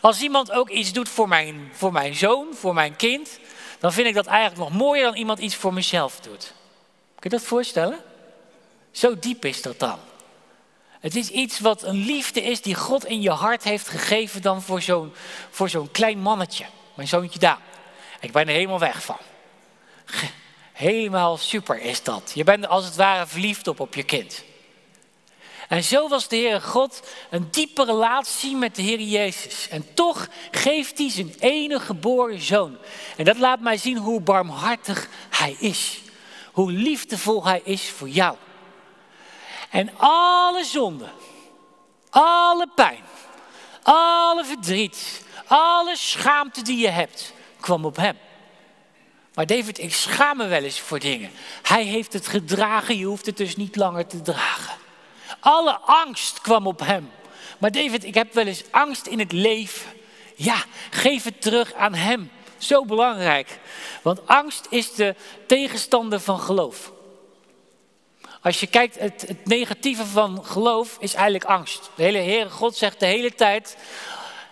[0.00, 3.38] Als iemand ook iets doet voor mijn, voor mijn zoon, voor mijn kind,
[3.78, 6.54] dan vind ik dat eigenlijk nog mooier dan iemand iets voor mezelf doet.
[7.18, 7.98] Kun je dat voorstellen?
[8.90, 9.98] Zo diep is dat dan.
[11.00, 14.62] Het is iets wat een liefde is die God in je hart heeft gegeven dan
[14.62, 15.12] voor zo'n,
[15.50, 16.64] voor zo'n klein mannetje.
[16.94, 17.60] Mijn zoontje Daan.
[18.20, 19.18] Ik ben er helemaal weg van.
[20.72, 22.32] Helemaal super is dat.
[22.34, 24.44] Je bent als het ware verliefd op, op je kind.
[25.74, 29.68] En zo was de Heere God een diepe relatie met de Heer Jezus.
[29.68, 32.76] En toch geeft hij zijn enige geboren zoon.
[33.16, 36.00] En dat laat mij zien hoe barmhartig hij is.
[36.52, 38.36] Hoe liefdevol hij is voor jou.
[39.70, 41.08] En alle zonde,
[42.10, 43.02] alle pijn,
[43.82, 48.18] alle verdriet, alle schaamte die je hebt, kwam op hem.
[49.34, 51.30] Maar David, ik schaam me wel eens voor dingen.
[51.62, 54.82] Hij heeft het gedragen, je hoeft het dus niet langer te dragen.
[55.40, 57.10] Alle angst kwam op hem.
[57.58, 59.90] Maar David, ik heb wel eens angst in het leven.
[60.34, 62.30] Ja, geef het terug aan hem.
[62.58, 63.58] Zo belangrijk.
[64.02, 65.14] Want angst is de
[65.46, 66.92] tegenstander van geloof.
[68.42, 71.90] Als je kijkt, het, het negatieve van geloof is eigenlijk angst.
[71.94, 73.76] De hele Heere God zegt de hele tijd,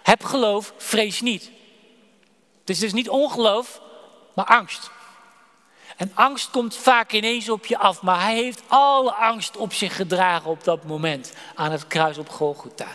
[0.03, 1.51] heb geloof, vrees niet.
[2.61, 3.81] Het is dus niet ongeloof,
[4.35, 4.91] maar angst.
[6.03, 9.97] En angst komt vaak ineens op je af, maar hij heeft alle angst op zich
[9.97, 12.87] gedragen op dat moment aan het kruis op Golgotha.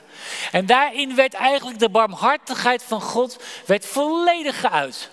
[0.51, 5.09] En daarin werd eigenlijk de barmhartigheid van God werd volledig geuit.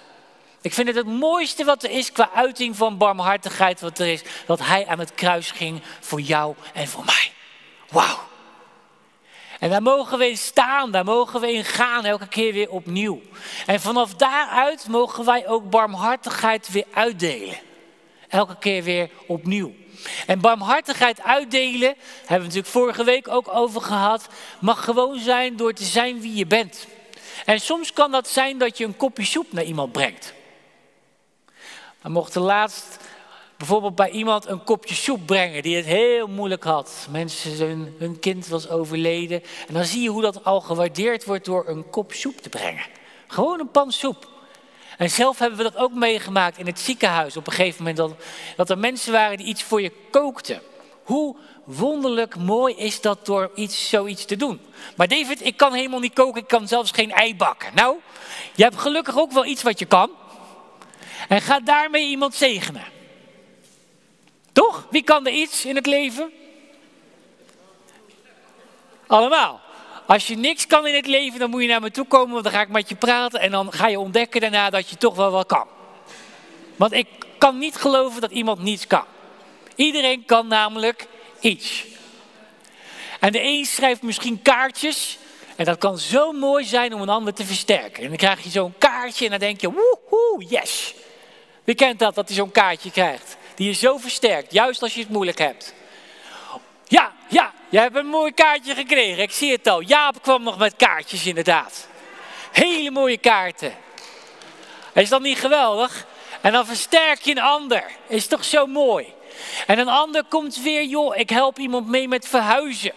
[0.61, 4.23] Ik vind het het mooiste wat er is qua uiting van barmhartigheid wat er is,
[4.47, 7.33] dat hij aan het kruis ging voor jou en voor mij.
[7.91, 8.19] Wauw.
[9.59, 13.21] En daar mogen we in staan, daar mogen we in gaan, elke keer weer opnieuw.
[13.67, 17.73] En vanaf daaruit mogen wij ook barmhartigheid weer uitdelen.
[18.35, 19.75] Elke keer weer opnieuw.
[20.27, 24.27] En barmhartigheid uitdelen, hebben we natuurlijk vorige week ook over gehad,
[24.61, 26.87] mag gewoon zijn door te zijn wie je bent.
[27.45, 30.35] En soms kan dat zijn dat je een kopje soep naar iemand brengt.
[32.01, 32.99] We mochten laatst
[33.57, 37.07] bijvoorbeeld bij iemand een kopje soep brengen die het heel moeilijk had.
[37.11, 39.43] Mensen, hun, hun kind was overleden.
[39.69, 42.87] En dan zie je hoe dat al gewaardeerd wordt door een kop soep te brengen.
[43.27, 44.33] Gewoon een pan soep.
[44.99, 47.37] En zelf hebben we dat ook meegemaakt in het ziekenhuis.
[47.37, 48.15] Op een gegeven moment dat,
[48.57, 50.63] dat er mensen waren die iets voor je kookten.
[51.05, 54.61] Hoe wonderlijk mooi is dat door iets, zoiets te doen.
[54.97, 57.71] Maar David, ik kan helemaal niet koken, ik kan zelfs geen ei bakken.
[57.75, 57.97] Nou,
[58.55, 60.11] je hebt gelukkig ook wel iets wat je kan.
[61.29, 62.85] En ga daarmee iemand zegenen.
[64.53, 64.87] Toch?
[64.91, 66.33] Wie kan er iets in het leven?
[69.07, 69.61] Allemaal.
[70.07, 72.45] Als je niks kan in het leven, dan moet je naar me toe komen, want
[72.45, 75.17] dan ga ik met je praten en dan ga je ontdekken daarna dat je toch
[75.17, 75.67] wel wat kan.
[76.77, 77.07] Want ik
[77.39, 79.05] kan niet geloven dat iemand niets kan.
[79.75, 81.07] Iedereen kan namelijk
[81.41, 81.85] iets.
[83.21, 85.19] En de een schrijft misschien kaartjes.
[85.57, 88.03] En dat kan zo mooi zijn om een ander te versterken.
[88.03, 90.95] En dan krijg je zo'n kaartje en dan denk je, woehoe, yes.
[91.65, 93.37] Wie kent dat, dat hij zo'n kaartje krijgt?
[93.55, 95.75] Die je zo versterkt, juist als je het moeilijk hebt.
[96.95, 99.23] Ja, ja, je hebt een mooi kaartje gekregen.
[99.23, 99.81] Ik zie het al.
[99.81, 101.89] Jaap kwam nog met kaartjes inderdaad.
[102.53, 103.75] Hele mooie kaarten.
[104.93, 106.07] Is dat niet geweldig?
[106.41, 107.85] En dan versterk je een ander.
[108.07, 109.13] Is toch zo mooi?
[109.67, 112.93] En een ander komt weer, joh, ik help iemand mee met verhuizen.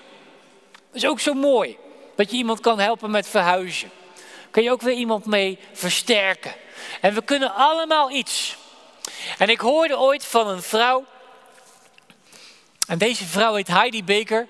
[0.72, 1.78] Dat is ook zo mooi.
[2.16, 3.92] Dat je iemand kan helpen met verhuizen.
[4.52, 6.54] Kun je ook weer iemand mee versterken.
[7.02, 8.56] En we kunnen allemaal iets.
[9.38, 11.06] En ik hoorde ooit van een vrouw.
[12.88, 14.48] En deze vrouw heet Heidi Baker.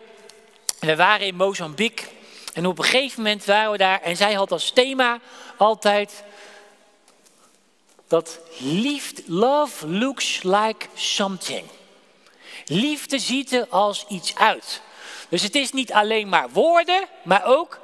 [0.80, 2.06] We waren in Mozambique.
[2.54, 4.02] En op een gegeven moment waren we daar.
[4.02, 5.20] En zij had als thema
[5.58, 6.24] altijd.
[8.08, 11.66] Dat liefde, love looks like something.
[12.66, 14.82] Liefde ziet er als iets uit.
[15.30, 17.80] Dus het is niet alleen maar woorden, maar ook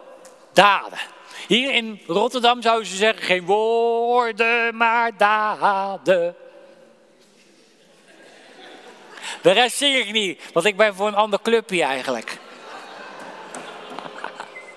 [0.54, 1.00] daden.
[1.48, 6.36] Hier in Rotterdam zouden ze zeggen: geen woorden, maar daden.
[9.43, 12.38] De rest zing ik niet, want ik ben voor een ander clubje eigenlijk.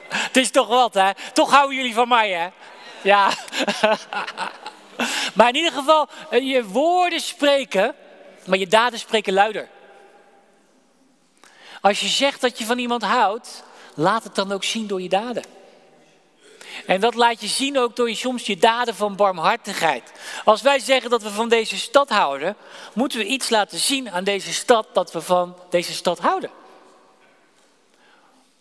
[0.29, 1.11] Het is toch wat, hè?
[1.33, 2.49] Toch houden jullie van mij, hè?
[3.03, 3.31] Ja.
[5.35, 7.95] Maar in ieder geval, eh, je woorden spreken,
[8.47, 9.69] maar je daden spreken luider.
[11.81, 13.63] Als je zegt dat je van iemand houdt,
[13.95, 15.45] laat het dan ook zien door je daden.
[16.87, 20.13] En dat laat je zien ook door je, soms je daden van barmhartigheid.
[20.45, 22.57] Als wij zeggen dat we van deze stad houden,
[22.93, 26.51] moeten we iets laten zien aan deze stad dat we van deze stad houden.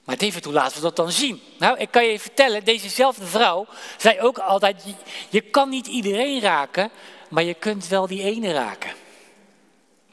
[0.04, 1.42] Maar David, hoe laten we dat dan zien?
[1.58, 4.84] Nou, ik kan je vertellen, dezezelfde vrouw zei ook altijd,
[5.30, 6.92] je kan niet iedereen raken,
[7.30, 8.92] maar je kunt wel die ene raken.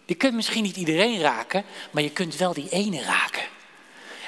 [0.05, 3.43] Je kunt misschien niet iedereen raken, maar je kunt wel die ene raken.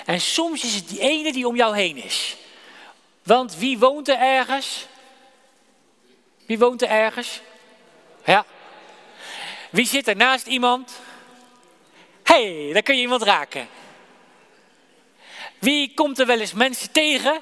[0.04, 2.36] En soms is het die ene die om jou heen is.
[3.24, 4.86] Want wie woont er ergens?
[6.46, 7.40] Wie woont er ergens?
[8.24, 8.44] Ja.
[9.70, 10.92] Wie zit er naast iemand?
[12.22, 13.68] Hey, daar kun je iemand raken.
[15.58, 17.40] Wie komt er wel eens mensen tegen?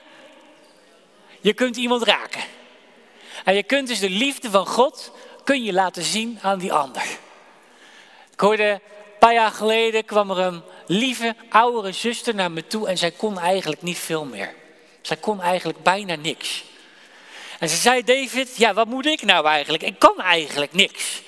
[1.40, 2.42] Je kunt iemand raken.
[3.44, 5.12] En je kunt dus de liefde van God
[5.44, 7.02] kun je laten zien aan die ander.
[8.32, 8.80] Ik hoorde een
[9.18, 13.38] paar jaar geleden kwam er een lieve oudere zuster naar me toe en zij kon
[13.38, 14.54] eigenlijk niet veel meer.
[15.02, 16.64] Zij kon eigenlijk bijna niks.
[17.58, 19.82] En ze zei, David, ja, wat moet ik nou eigenlijk?
[19.82, 21.22] Ik kan eigenlijk niks.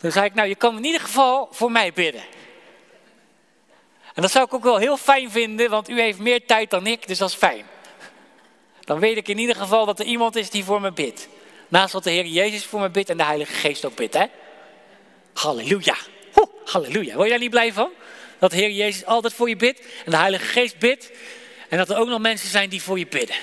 [0.00, 2.22] Dan zei ik, nou, je kan in ieder geval voor mij bidden.
[4.14, 6.86] En dat zou ik ook wel heel fijn vinden, want u heeft meer tijd dan
[6.86, 7.66] ik, dus dat is fijn.
[8.84, 11.28] Dan weet ik in ieder geval dat er iemand is die voor me bidt.
[11.68, 14.24] Naast wat de Heer Jezus voor me bidt en de Heilige Geest ook bidt, hè?
[15.32, 15.96] Halleluja.
[16.64, 17.14] halleluja.
[17.14, 17.90] Word je daar niet blij van?
[18.38, 21.10] Dat de Heer Jezus altijd voor je bidt en de Heilige Geest bidt.
[21.70, 23.36] En dat er ook nog mensen zijn die voor je bidden.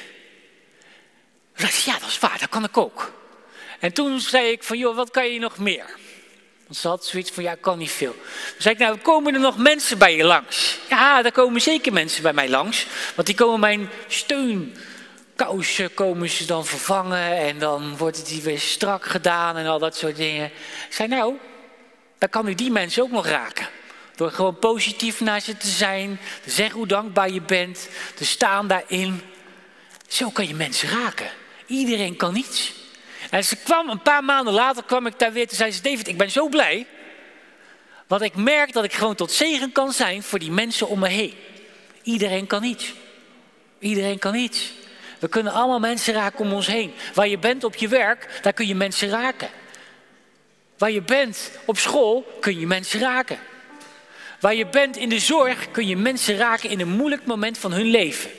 [1.55, 3.11] Toen zei ja, dat is waar, dat kan ik ook.
[3.79, 5.85] En toen zei ik van, joh, wat kan je nog meer?
[6.63, 8.11] Want ze had zoiets van, ja, ik kan niet veel.
[8.11, 10.77] Toen zei ik, nou, komen er nog mensen bij je langs?
[10.89, 12.85] Ja, daar komen zeker mensen bij mij langs.
[13.15, 17.37] Want die komen mijn steunkousen komen ze dan vervangen.
[17.37, 20.45] En dan wordt het weer strak gedaan en al dat soort dingen.
[20.45, 21.33] Ik zei, nou,
[22.17, 23.67] dan kan u die mensen ook nog raken.
[24.17, 28.67] Door gewoon positief naar ze te zijn, te zeggen hoe dankbaar je bent, te staan
[28.67, 29.21] daarin.
[30.07, 31.29] Zo kan je mensen raken.
[31.65, 32.73] Iedereen kan iets.
[33.29, 36.07] En ze kwam een paar maanden later, kwam ik daar weer, toen zei ze, David,
[36.07, 36.87] ik ben zo blij.
[38.07, 41.07] Want ik merk dat ik gewoon tot zegen kan zijn voor die mensen om me
[41.07, 41.33] heen.
[42.01, 42.93] Iedereen kan iets.
[43.79, 44.71] Iedereen kan iets.
[45.19, 46.93] We kunnen allemaal mensen raken om ons heen.
[47.13, 49.49] Waar je bent op je werk, daar kun je mensen raken.
[50.77, 53.39] Waar je bent op school, kun je mensen raken.
[54.47, 57.71] Waar je bent in de zorg, kun je mensen raken in een moeilijk moment van
[57.71, 58.29] hun leven.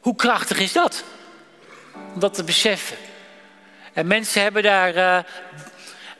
[0.00, 1.04] Hoe krachtig is dat?
[2.14, 2.96] Om dat te beseffen.
[3.92, 5.18] En mensen hebben daar uh,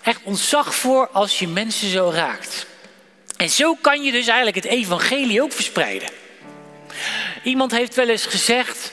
[0.03, 2.67] echt ontzag voor als je mensen zo raakt.
[3.37, 6.09] En zo kan je dus eigenlijk het evangelie ook verspreiden.
[7.43, 8.93] Iemand heeft wel eens gezegd,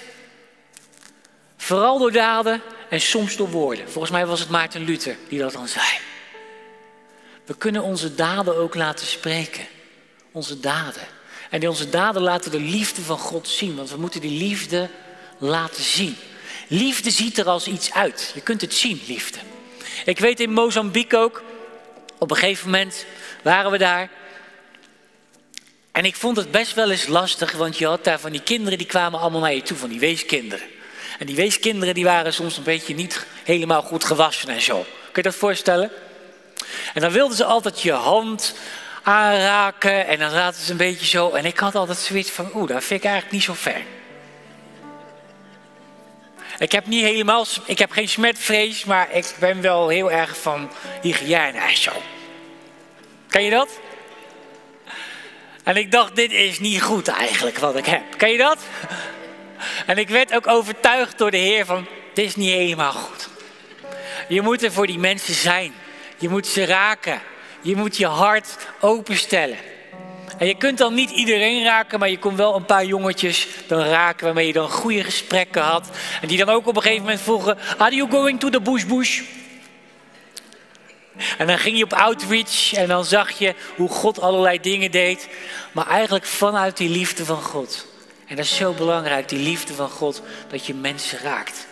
[1.57, 3.89] vooral door daden en soms door woorden.
[3.89, 5.87] Volgens mij was het Maarten Luther die dat dan zei.
[7.45, 9.77] We kunnen onze daden ook laten spreken.
[10.31, 11.07] Onze daden.
[11.49, 13.75] En die onze daden laten de liefde van God zien.
[13.75, 14.89] Want we moeten die liefde
[15.37, 16.17] laten zien.
[16.67, 18.31] Liefde ziet er als iets uit.
[18.35, 19.39] Je kunt het zien, liefde.
[20.05, 21.43] Ik weet in Mozambique ook.
[22.17, 23.05] Op een gegeven moment
[23.43, 24.09] waren we daar.
[25.91, 28.77] En ik vond het best wel eens lastig, want je had daar van die kinderen
[28.77, 30.67] die kwamen allemaal naar je toe, van die weeskinderen.
[31.19, 34.85] En die weeskinderen die waren soms een beetje niet helemaal goed gewassen en zo.
[35.11, 35.91] Kun je dat voorstellen?
[36.93, 38.53] En dan wilden ze altijd je hand
[39.03, 41.31] aanraken en dan zaten ze een beetje zo.
[41.31, 43.85] En ik had altijd zoiets van, oeh, dat vind ik eigenlijk niet zo fijn.
[46.57, 50.71] Ik heb niet helemaal, ik heb geen smetvrees, maar ik ben wel heel erg van
[51.01, 51.91] hygiëne en zo.
[53.27, 53.69] Kan je dat?
[55.63, 58.01] En ik dacht, dit is niet goed eigenlijk wat ik heb.
[58.17, 58.59] Kan je dat?
[59.85, 63.29] En ik werd ook overtuigd door de Heer van, dit is niet helemaal goed.
[64.27, 65.73] Je moet er voor die mensen zijn.
[66.17, 67.21] Je moet ze raken.
[67.61, 69.57] Je moet je hart openstellen.
[70.37, 73.79] En je kunt dan niet iedereen raken, maar je kon wel een paar jongetjes dan
[73.79, 75.89] raken waarmee je dan goede gesprekken had.
[76.21, 78.83] En die dan ook op een gegeven moment vroegen, are you going to the bush
[78.85, 79.21] bush?
[81.37, 85.27] En dan ging je op outreach en dan zag je hoe God allerlei dingen deed.
[85.71, 87.85] Maar eigenlijk vanuit die liefde van God.
[88.27, 91.67] En dat is zo belangrijk, die liefde van God, dat je mensen raakt.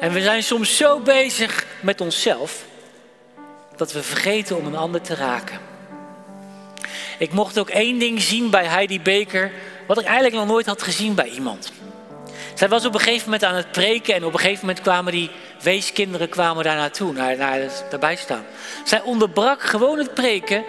[0.00, 2.64] En we zijn soms zo bezig met onszelf
[3.78, 5.58] dat we vergeten om een ander te raken.
[7.18, 9.52] Ik mocht ook één ding zien bij Heidi Baker,
[9.86, 11.72] wat ik eigenlijk nog nooit had gezien bij iemand.
[12.54, 15.12] Zij was op een gegeven moment aan het preken en op een gegeven moment kwamen
[15.12, 15.30] die
[15.62, 17.60] weeskinderen kwamen daar naartoe, naar, naar
[17.90, 18.44] daarbij staan.
[18.84, 20.64] Zij onderbrak gewoon het preken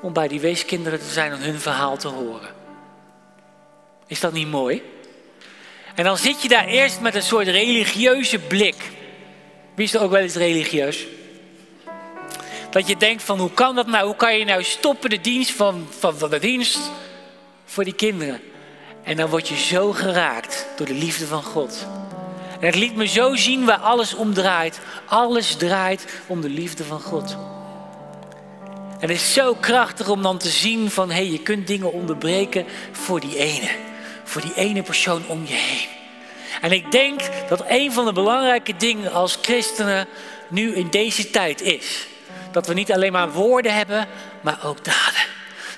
[0.00, 2.48] om bij die weeskinderen te zijn en hun verhaal te horen.
[4.06, 4.82] Is dat niet mooi?
[5.94, 8.90] En dan zit je daar eerst met een soort religieuze blik.
[9.74, 11.06] Wie is er ook wel eens religieus?
[12.70, 14.06] Dat je denkt van hoe kan dat nou?
[14.06, 16.78] Hoe kan je nou stoppen de dienst van, van, de dienst
[17.64, 18.40] voor die kinderen?
[19.02, 21.86] En dan word je zo geraakt door de liefde van God.
[22.60, 24.80] En het liet me zo zien waar alles om draait.
[25.06, 27.36] Alles draait om de liefde van God.
[29.00, 31.92] En het is zo krachtig om dan te zien van hé, hey, je kunt dingen
[31.92, 33.70] onderbreken voor die ene.
[34.24, 35.88] Voor die ene persoon om je heen.
[36.60, 40.06] En ik denk dat een van de belangrijke dingen als christenen
[40.48, 42.06] nu in deze tijd is
[42.56, 44.08] dat we niet alleen maar woorden hebben,
[44.40, 45.24] maar ook daden.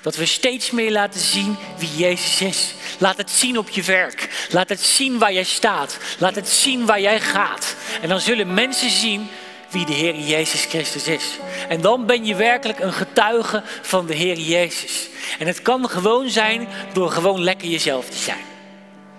[0.01, 2.73] Dat we steeds meer laten zien wie Jezus is.
[2.97, 4.47] Laat het zien op je werk.
[4.51, 5.97] Laat het zien waar jij staat.
[6.19, 7.75] Laat het zien waar jij gaat.
[8.01, 9.29] En dan zullen mensen zien
[9.69, 11.37] wie de Heer Jezus Christus is.
[11.69, 15.07] En dan ben je werkelijk een getuige van de Heer Jezus.
[15.39, 18.45] En het kan gewoon zijn door gewoon lekker jezelf te zijn.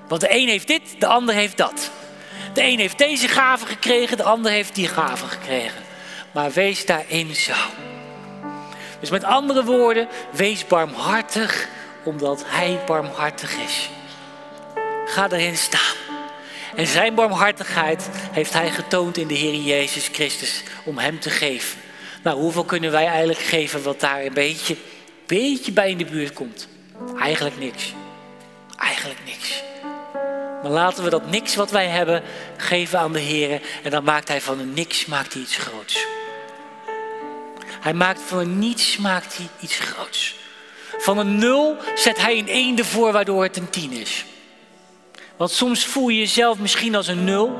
[0.08, 1.90] Want de een heeft dit, de ander heeft dat.
[2.54, 5.88] De een heeft deze gave gekregen, de ander heeft die gave gekregen
[6.32, 7.54] maar wees daarin zo.
[9.00, 11.68] Dus met andere woorden, wees barmhartig
[12.02, 13.90] omdat Hij barmhartig is.
[15.06, 15.96] Ga erin staan.
[16.74, 21.80] En zijn barmhartigheid heeft Hij getoond in de Heer Jezus Christus om Hem te geven.
[22.22, 24.76] Nou, hoeveel kunnen wij eigenlijk geven wat daar een beetje,
[25.26, 26.68] beetje bij in de buurt komt?
[27.18, 27.94] Eigenlijk niks.
[28.76, 29.62] Eigenlijk niks.
[30.62, 32.22] Maar laten we dat niks wat wij hebben
[32.56, 33.60] geven aan de Heer.
[33.82, 36.06] En dan maakt Hij van een niks maakt hij iets groots.
[37.80, 40.34] Hij maakt van niets maakt hij iets groots.
[40.98, 44.24] Van een nul zet hij een één ervoor waardoor het een tien is.
[45.36, 47.58] Want soms voel je jezelf misschien als een nul,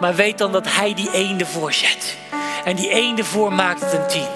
[0.00, 2.16] maar weet dan dat hij die één ervoor zet.
[2.64, 4.28] En die één ervoor maakt het een tien.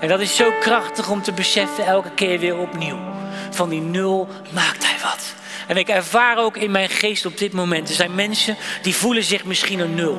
[0.00, 2.98] En dat is zo krachtig om te beseffen elke keer weer opnieuw.
[3.50, 5.34] Van die nul maakt hij wat.
[5.66, 7.88] En ik ervaar ook in mijn geest op dit moment.
[7.88, 10.18] Er zijn mensen die voelen zich misschien een nul.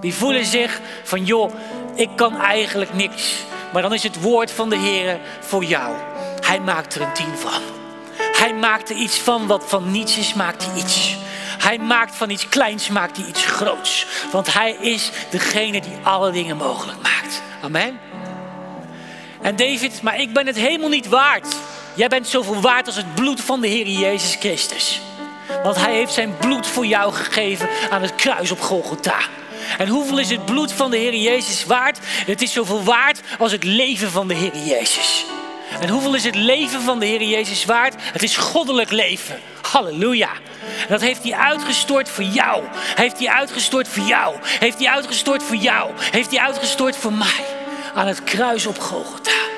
[0.00, 1.52] Die voelen zich van joh,
[2.00, 3.34] ik kan eigenlijk niks.
[3.72, 5.94] Maar dan is het woord van de Heer voor jou.
[6.40, 7.62] Hij maakt er een tien van.
[8.32, 11.16] Hij maakt er iets van wat van niets is, maakt hij iets.
[11.58, 14.06] Hij maakt van iets kleins, maakt hij iets groots.
[14.32, 17.42] Want hij is degene die alle dingen mogelijk maakt.
[17.62, 18.00] Amen.
[19.42, 21.56] En David, maar ik ben het helemaal niet waard.
[21.94, 25.00] Jij bent zoveel waard als het bloed van de Heer Jezus Christus.
[25.62, 29.18] Want hij heeft zijn bloed voor jou gegeven aan het kruis op Golgotha.
[29.78, 31.98] En hoeveel is het bloed van de Heer Jezus waard?
[32.02, 35.24] Het is zoveel waard als het leven van de Heer Jezus.
[35.80, 37.94] En hoeveel is het leven van de Heer Jezus waard?
[37.98, 39.40] Het is goddelijk leven.
[39.70, 40.30] Halleluja.
[40.88, 42.64] Dat heeft hij uitgestort voor jou.
[42.72, 44.36] Heeft hij uitgestort voor jou.
[44.42, 45.90] Heeft hij uitgestort voor jou.
[45.96, 47.44] Heeft hij uitgestort voor mij.
[47.94, 49.48] Aan het kruis op Golgotha.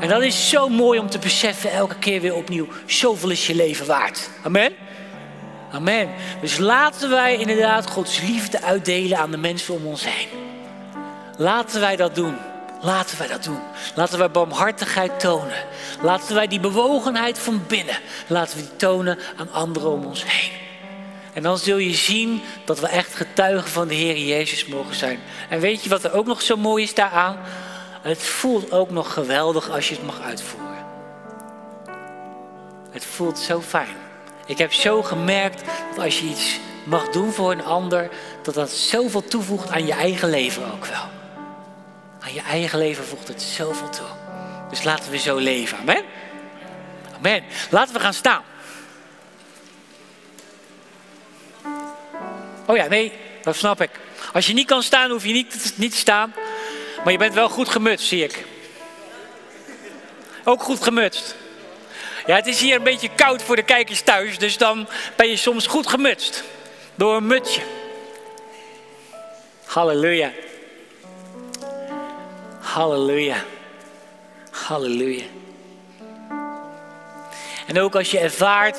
[0.00, 2.68] En dat is zo mooi om te beseffen elke keer weer opnieuw.
[2.86, 4.30] Zoveel is je leven waard.
[4.42, 4.72] Amen.
[5.72, 6.08] Amen.
[6.40, 10.28] Dus laten wij inderdaad Gods liefde uitdelen aan de mensen om ons heen.
[11.36, 12.36] Laten wij dat doen.
[12.80, 13.60] Laten wij dat doen.
[13.94, 15.64] Laten wij barmhartigheid tonen.
[16.02, 20.50] Laten wij die bewogenheid van binnen, laten we die tonen aan anderen om ons heen.
[21.32, 25.20] En dan zul je zien dat we echt getuigen van de Heer Jezus mogen zijn.
[25.48, 27.38] En weet je wat er ook nog zo mooi is daaraan?
[28.02, 30.86] Het voelt ook nog geweldig als je het mag uitvoeren.
[32.90, 34.07] Het voelt zo fijn.
[34.48, 35.62] Ik heb zo gemerkt
[35.94, 38.10] dat als je iets mag doen voor een ander,
[38.42, 41.04] dat dat zoveel toevoegt aan je eigen leven ook wel.
[42.20, 44.06] Aan je eigen leven voegt het zoveel toe.
[44.70, 45.78] Dus laten we zo leven.
[45.78, 46.04] Amen.
[47.16, 47.44] Amen.
[47.70, 48.42] Laten we gaan staan.
[52.66, 53.90] Oh ja, nee, dat snap ik.
[54.32, 56.34] Als je niet kan staan, hoef je niet, niet te staan.
[57.04, 58.44] Maar je bent wel goed gemutst, zie ik.
[60.44, 61.36] Ook goed gemutst.
[62.28, 65.36] Ja, het is hier een beetje koud voor de kijkers thuis, dus dan ben je
[65.36, 66.44] soms goed gemutst.
[66.94, 67.60] Door een mutsje.
[69.64, 70.32] Halleluja.
[72.60, 73.36] Halleluja.
[74.50, 75.24] Halleluja.
[77.66, 78.78] En ook als je ervaart,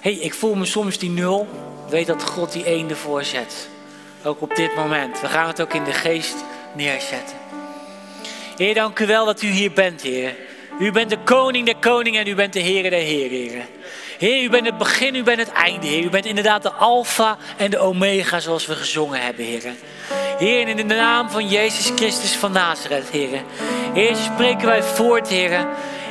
[0.00, 1.48] hé, hey, ik voel me soms die nul,
[1.88, 3.68] weet dat God die één ervoor zet.
[4.24, 5.20] Ook op dit moment.
[5.20, 6.36] We gaan het ook in de geest
[6.74, 7.36] neerzetten.
[8.56, 10.48] Heer, dank u wel dat u hier bent, Heer.
[10.80, 13.66] U bent de koning der koningen en u bent de Heer der heren,
[14.18, 14.42] Heer.
[14.42, 16.04] u bent het begin, u bent het einde, Heer.
[16.04, 19.62] U bent inderdaad de alfa en de omega, zoals we gezongen hebben, Heer.
[20.38, 23.42] Heer, in de naam van Jezus Christus van Nazareth, Heer.
[23.94, 25.66] Heer, spreken wij voort, Heer.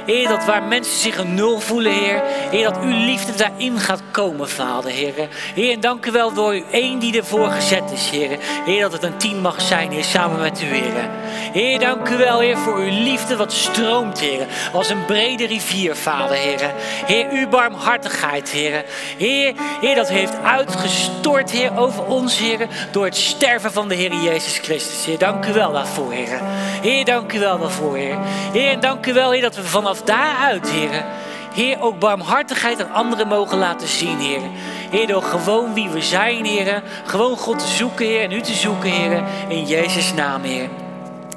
[0.10, 2.22] Heer, dat waar mensen zich een nul voelen, Heer.
[2.52, 5.14] Heer, dat uw liefde daarin gaat komen, Vader, Heer.
[5.56, 8.38] Heer, en dank u wel voor u één die ervoor gezet is, Heer.
[8.66, 11.10] Heer, dat het een team mag zijn, Heer, samen met u, Heer.
[11.52, 14.46] Heer, dank u wel, Heer, voor uw liefde wat stroomt, Heer.
[14.74, 16.74] Als een brede rivier, Vader, Heer.
[17.06, 18.86] Heer, uw barmhartigheid, Heer.
[19.18, 22.68] Heer, Heer, dat heeft uitgestort, Heer, over ons, Heer.
[22.92, 25.18] Door het sterven van de Heer Jezus Christus, Heer.
[25.18, 26.40] Dank u wel daarvoor, Heer.
[26.82, 28.18] Heer, dank u wel daarvoor, Heer.
[28.54, 31.06] Heer, dank u wel, Heer, dat we vanaf daaruit, Heer.
[31.54, 34.42] Heer, ook barmhartigheid aan anderen mogen laten zien, Heer.
[34.90, 36.84] Heer, door gewoon wie we zijn, Heer.
[37.06, 39.24] Gewoon God te zoeken, Heer, en u te zoeken, Heer.
[39.48, 40.70] In Jezus' naam, Heer.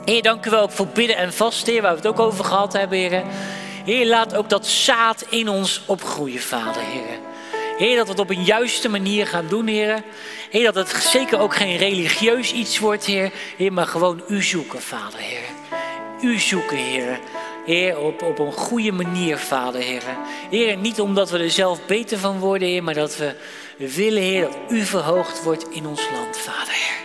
[0.05, 2.45] Heer, dank u wel ook voor bidden en vasten, Heer, waar we het ook over
[2.45, 3.23] gehad hebben, Heer.
[3.85, 7.19] Heer, laat ook dat zaad in ons opgroeien, Vader, Heer.
[7.79, 10.03] Heer, dat we het op een juiste manier gaan doen, Heer.
[10.51, 13.33] Heer, dat het zeker ook geen religieus iets wordt, Heer.
[13.57, 15.45] Heer, maar gewoon u zoeken, Vader, Heer.
[16.21, 17.19] U zoeken, Heer.
[17.65, 20.03] Heer, op, op een goede manier, Vader, Heer.
[20.51, 23.35] Heer, niet omdat we er zelf beter van worden, Heer, maar dat we
[23.77, 27.01] willen, Heer, dat U verhoogd wordt in ons land, Vader, Heer.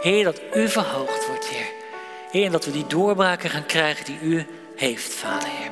[0.00, 1.66] Heer, dat U verhoogd wordt, Heer.
[2.30, 5.70] Heer, en dat we die doorbraken gaan krijgen die U heeft, Vader, Heer.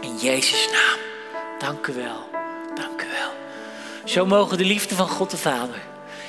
[0.00, 0.98] In Jezus' naam.
[1.58, 2.28] Dank U wel.
[2.74, 3.30] Dank U wel.
[4.04, 5.82] Zo mogen de liefde van God de Vader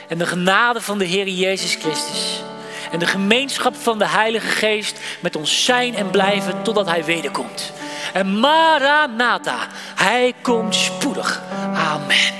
[0.07, 2.43] en de genade van de Heer Jezus Christus
[2.91, 7.73] en de gemeenschap van de Heilige Geest met ons zijn en blijven totdat Hij wederkomt.
[8.13, 11.41] En Maranatha, Hij komt spoedig.
[11.73, 12.33] Amen.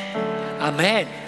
[0.60, 1.25] Amen.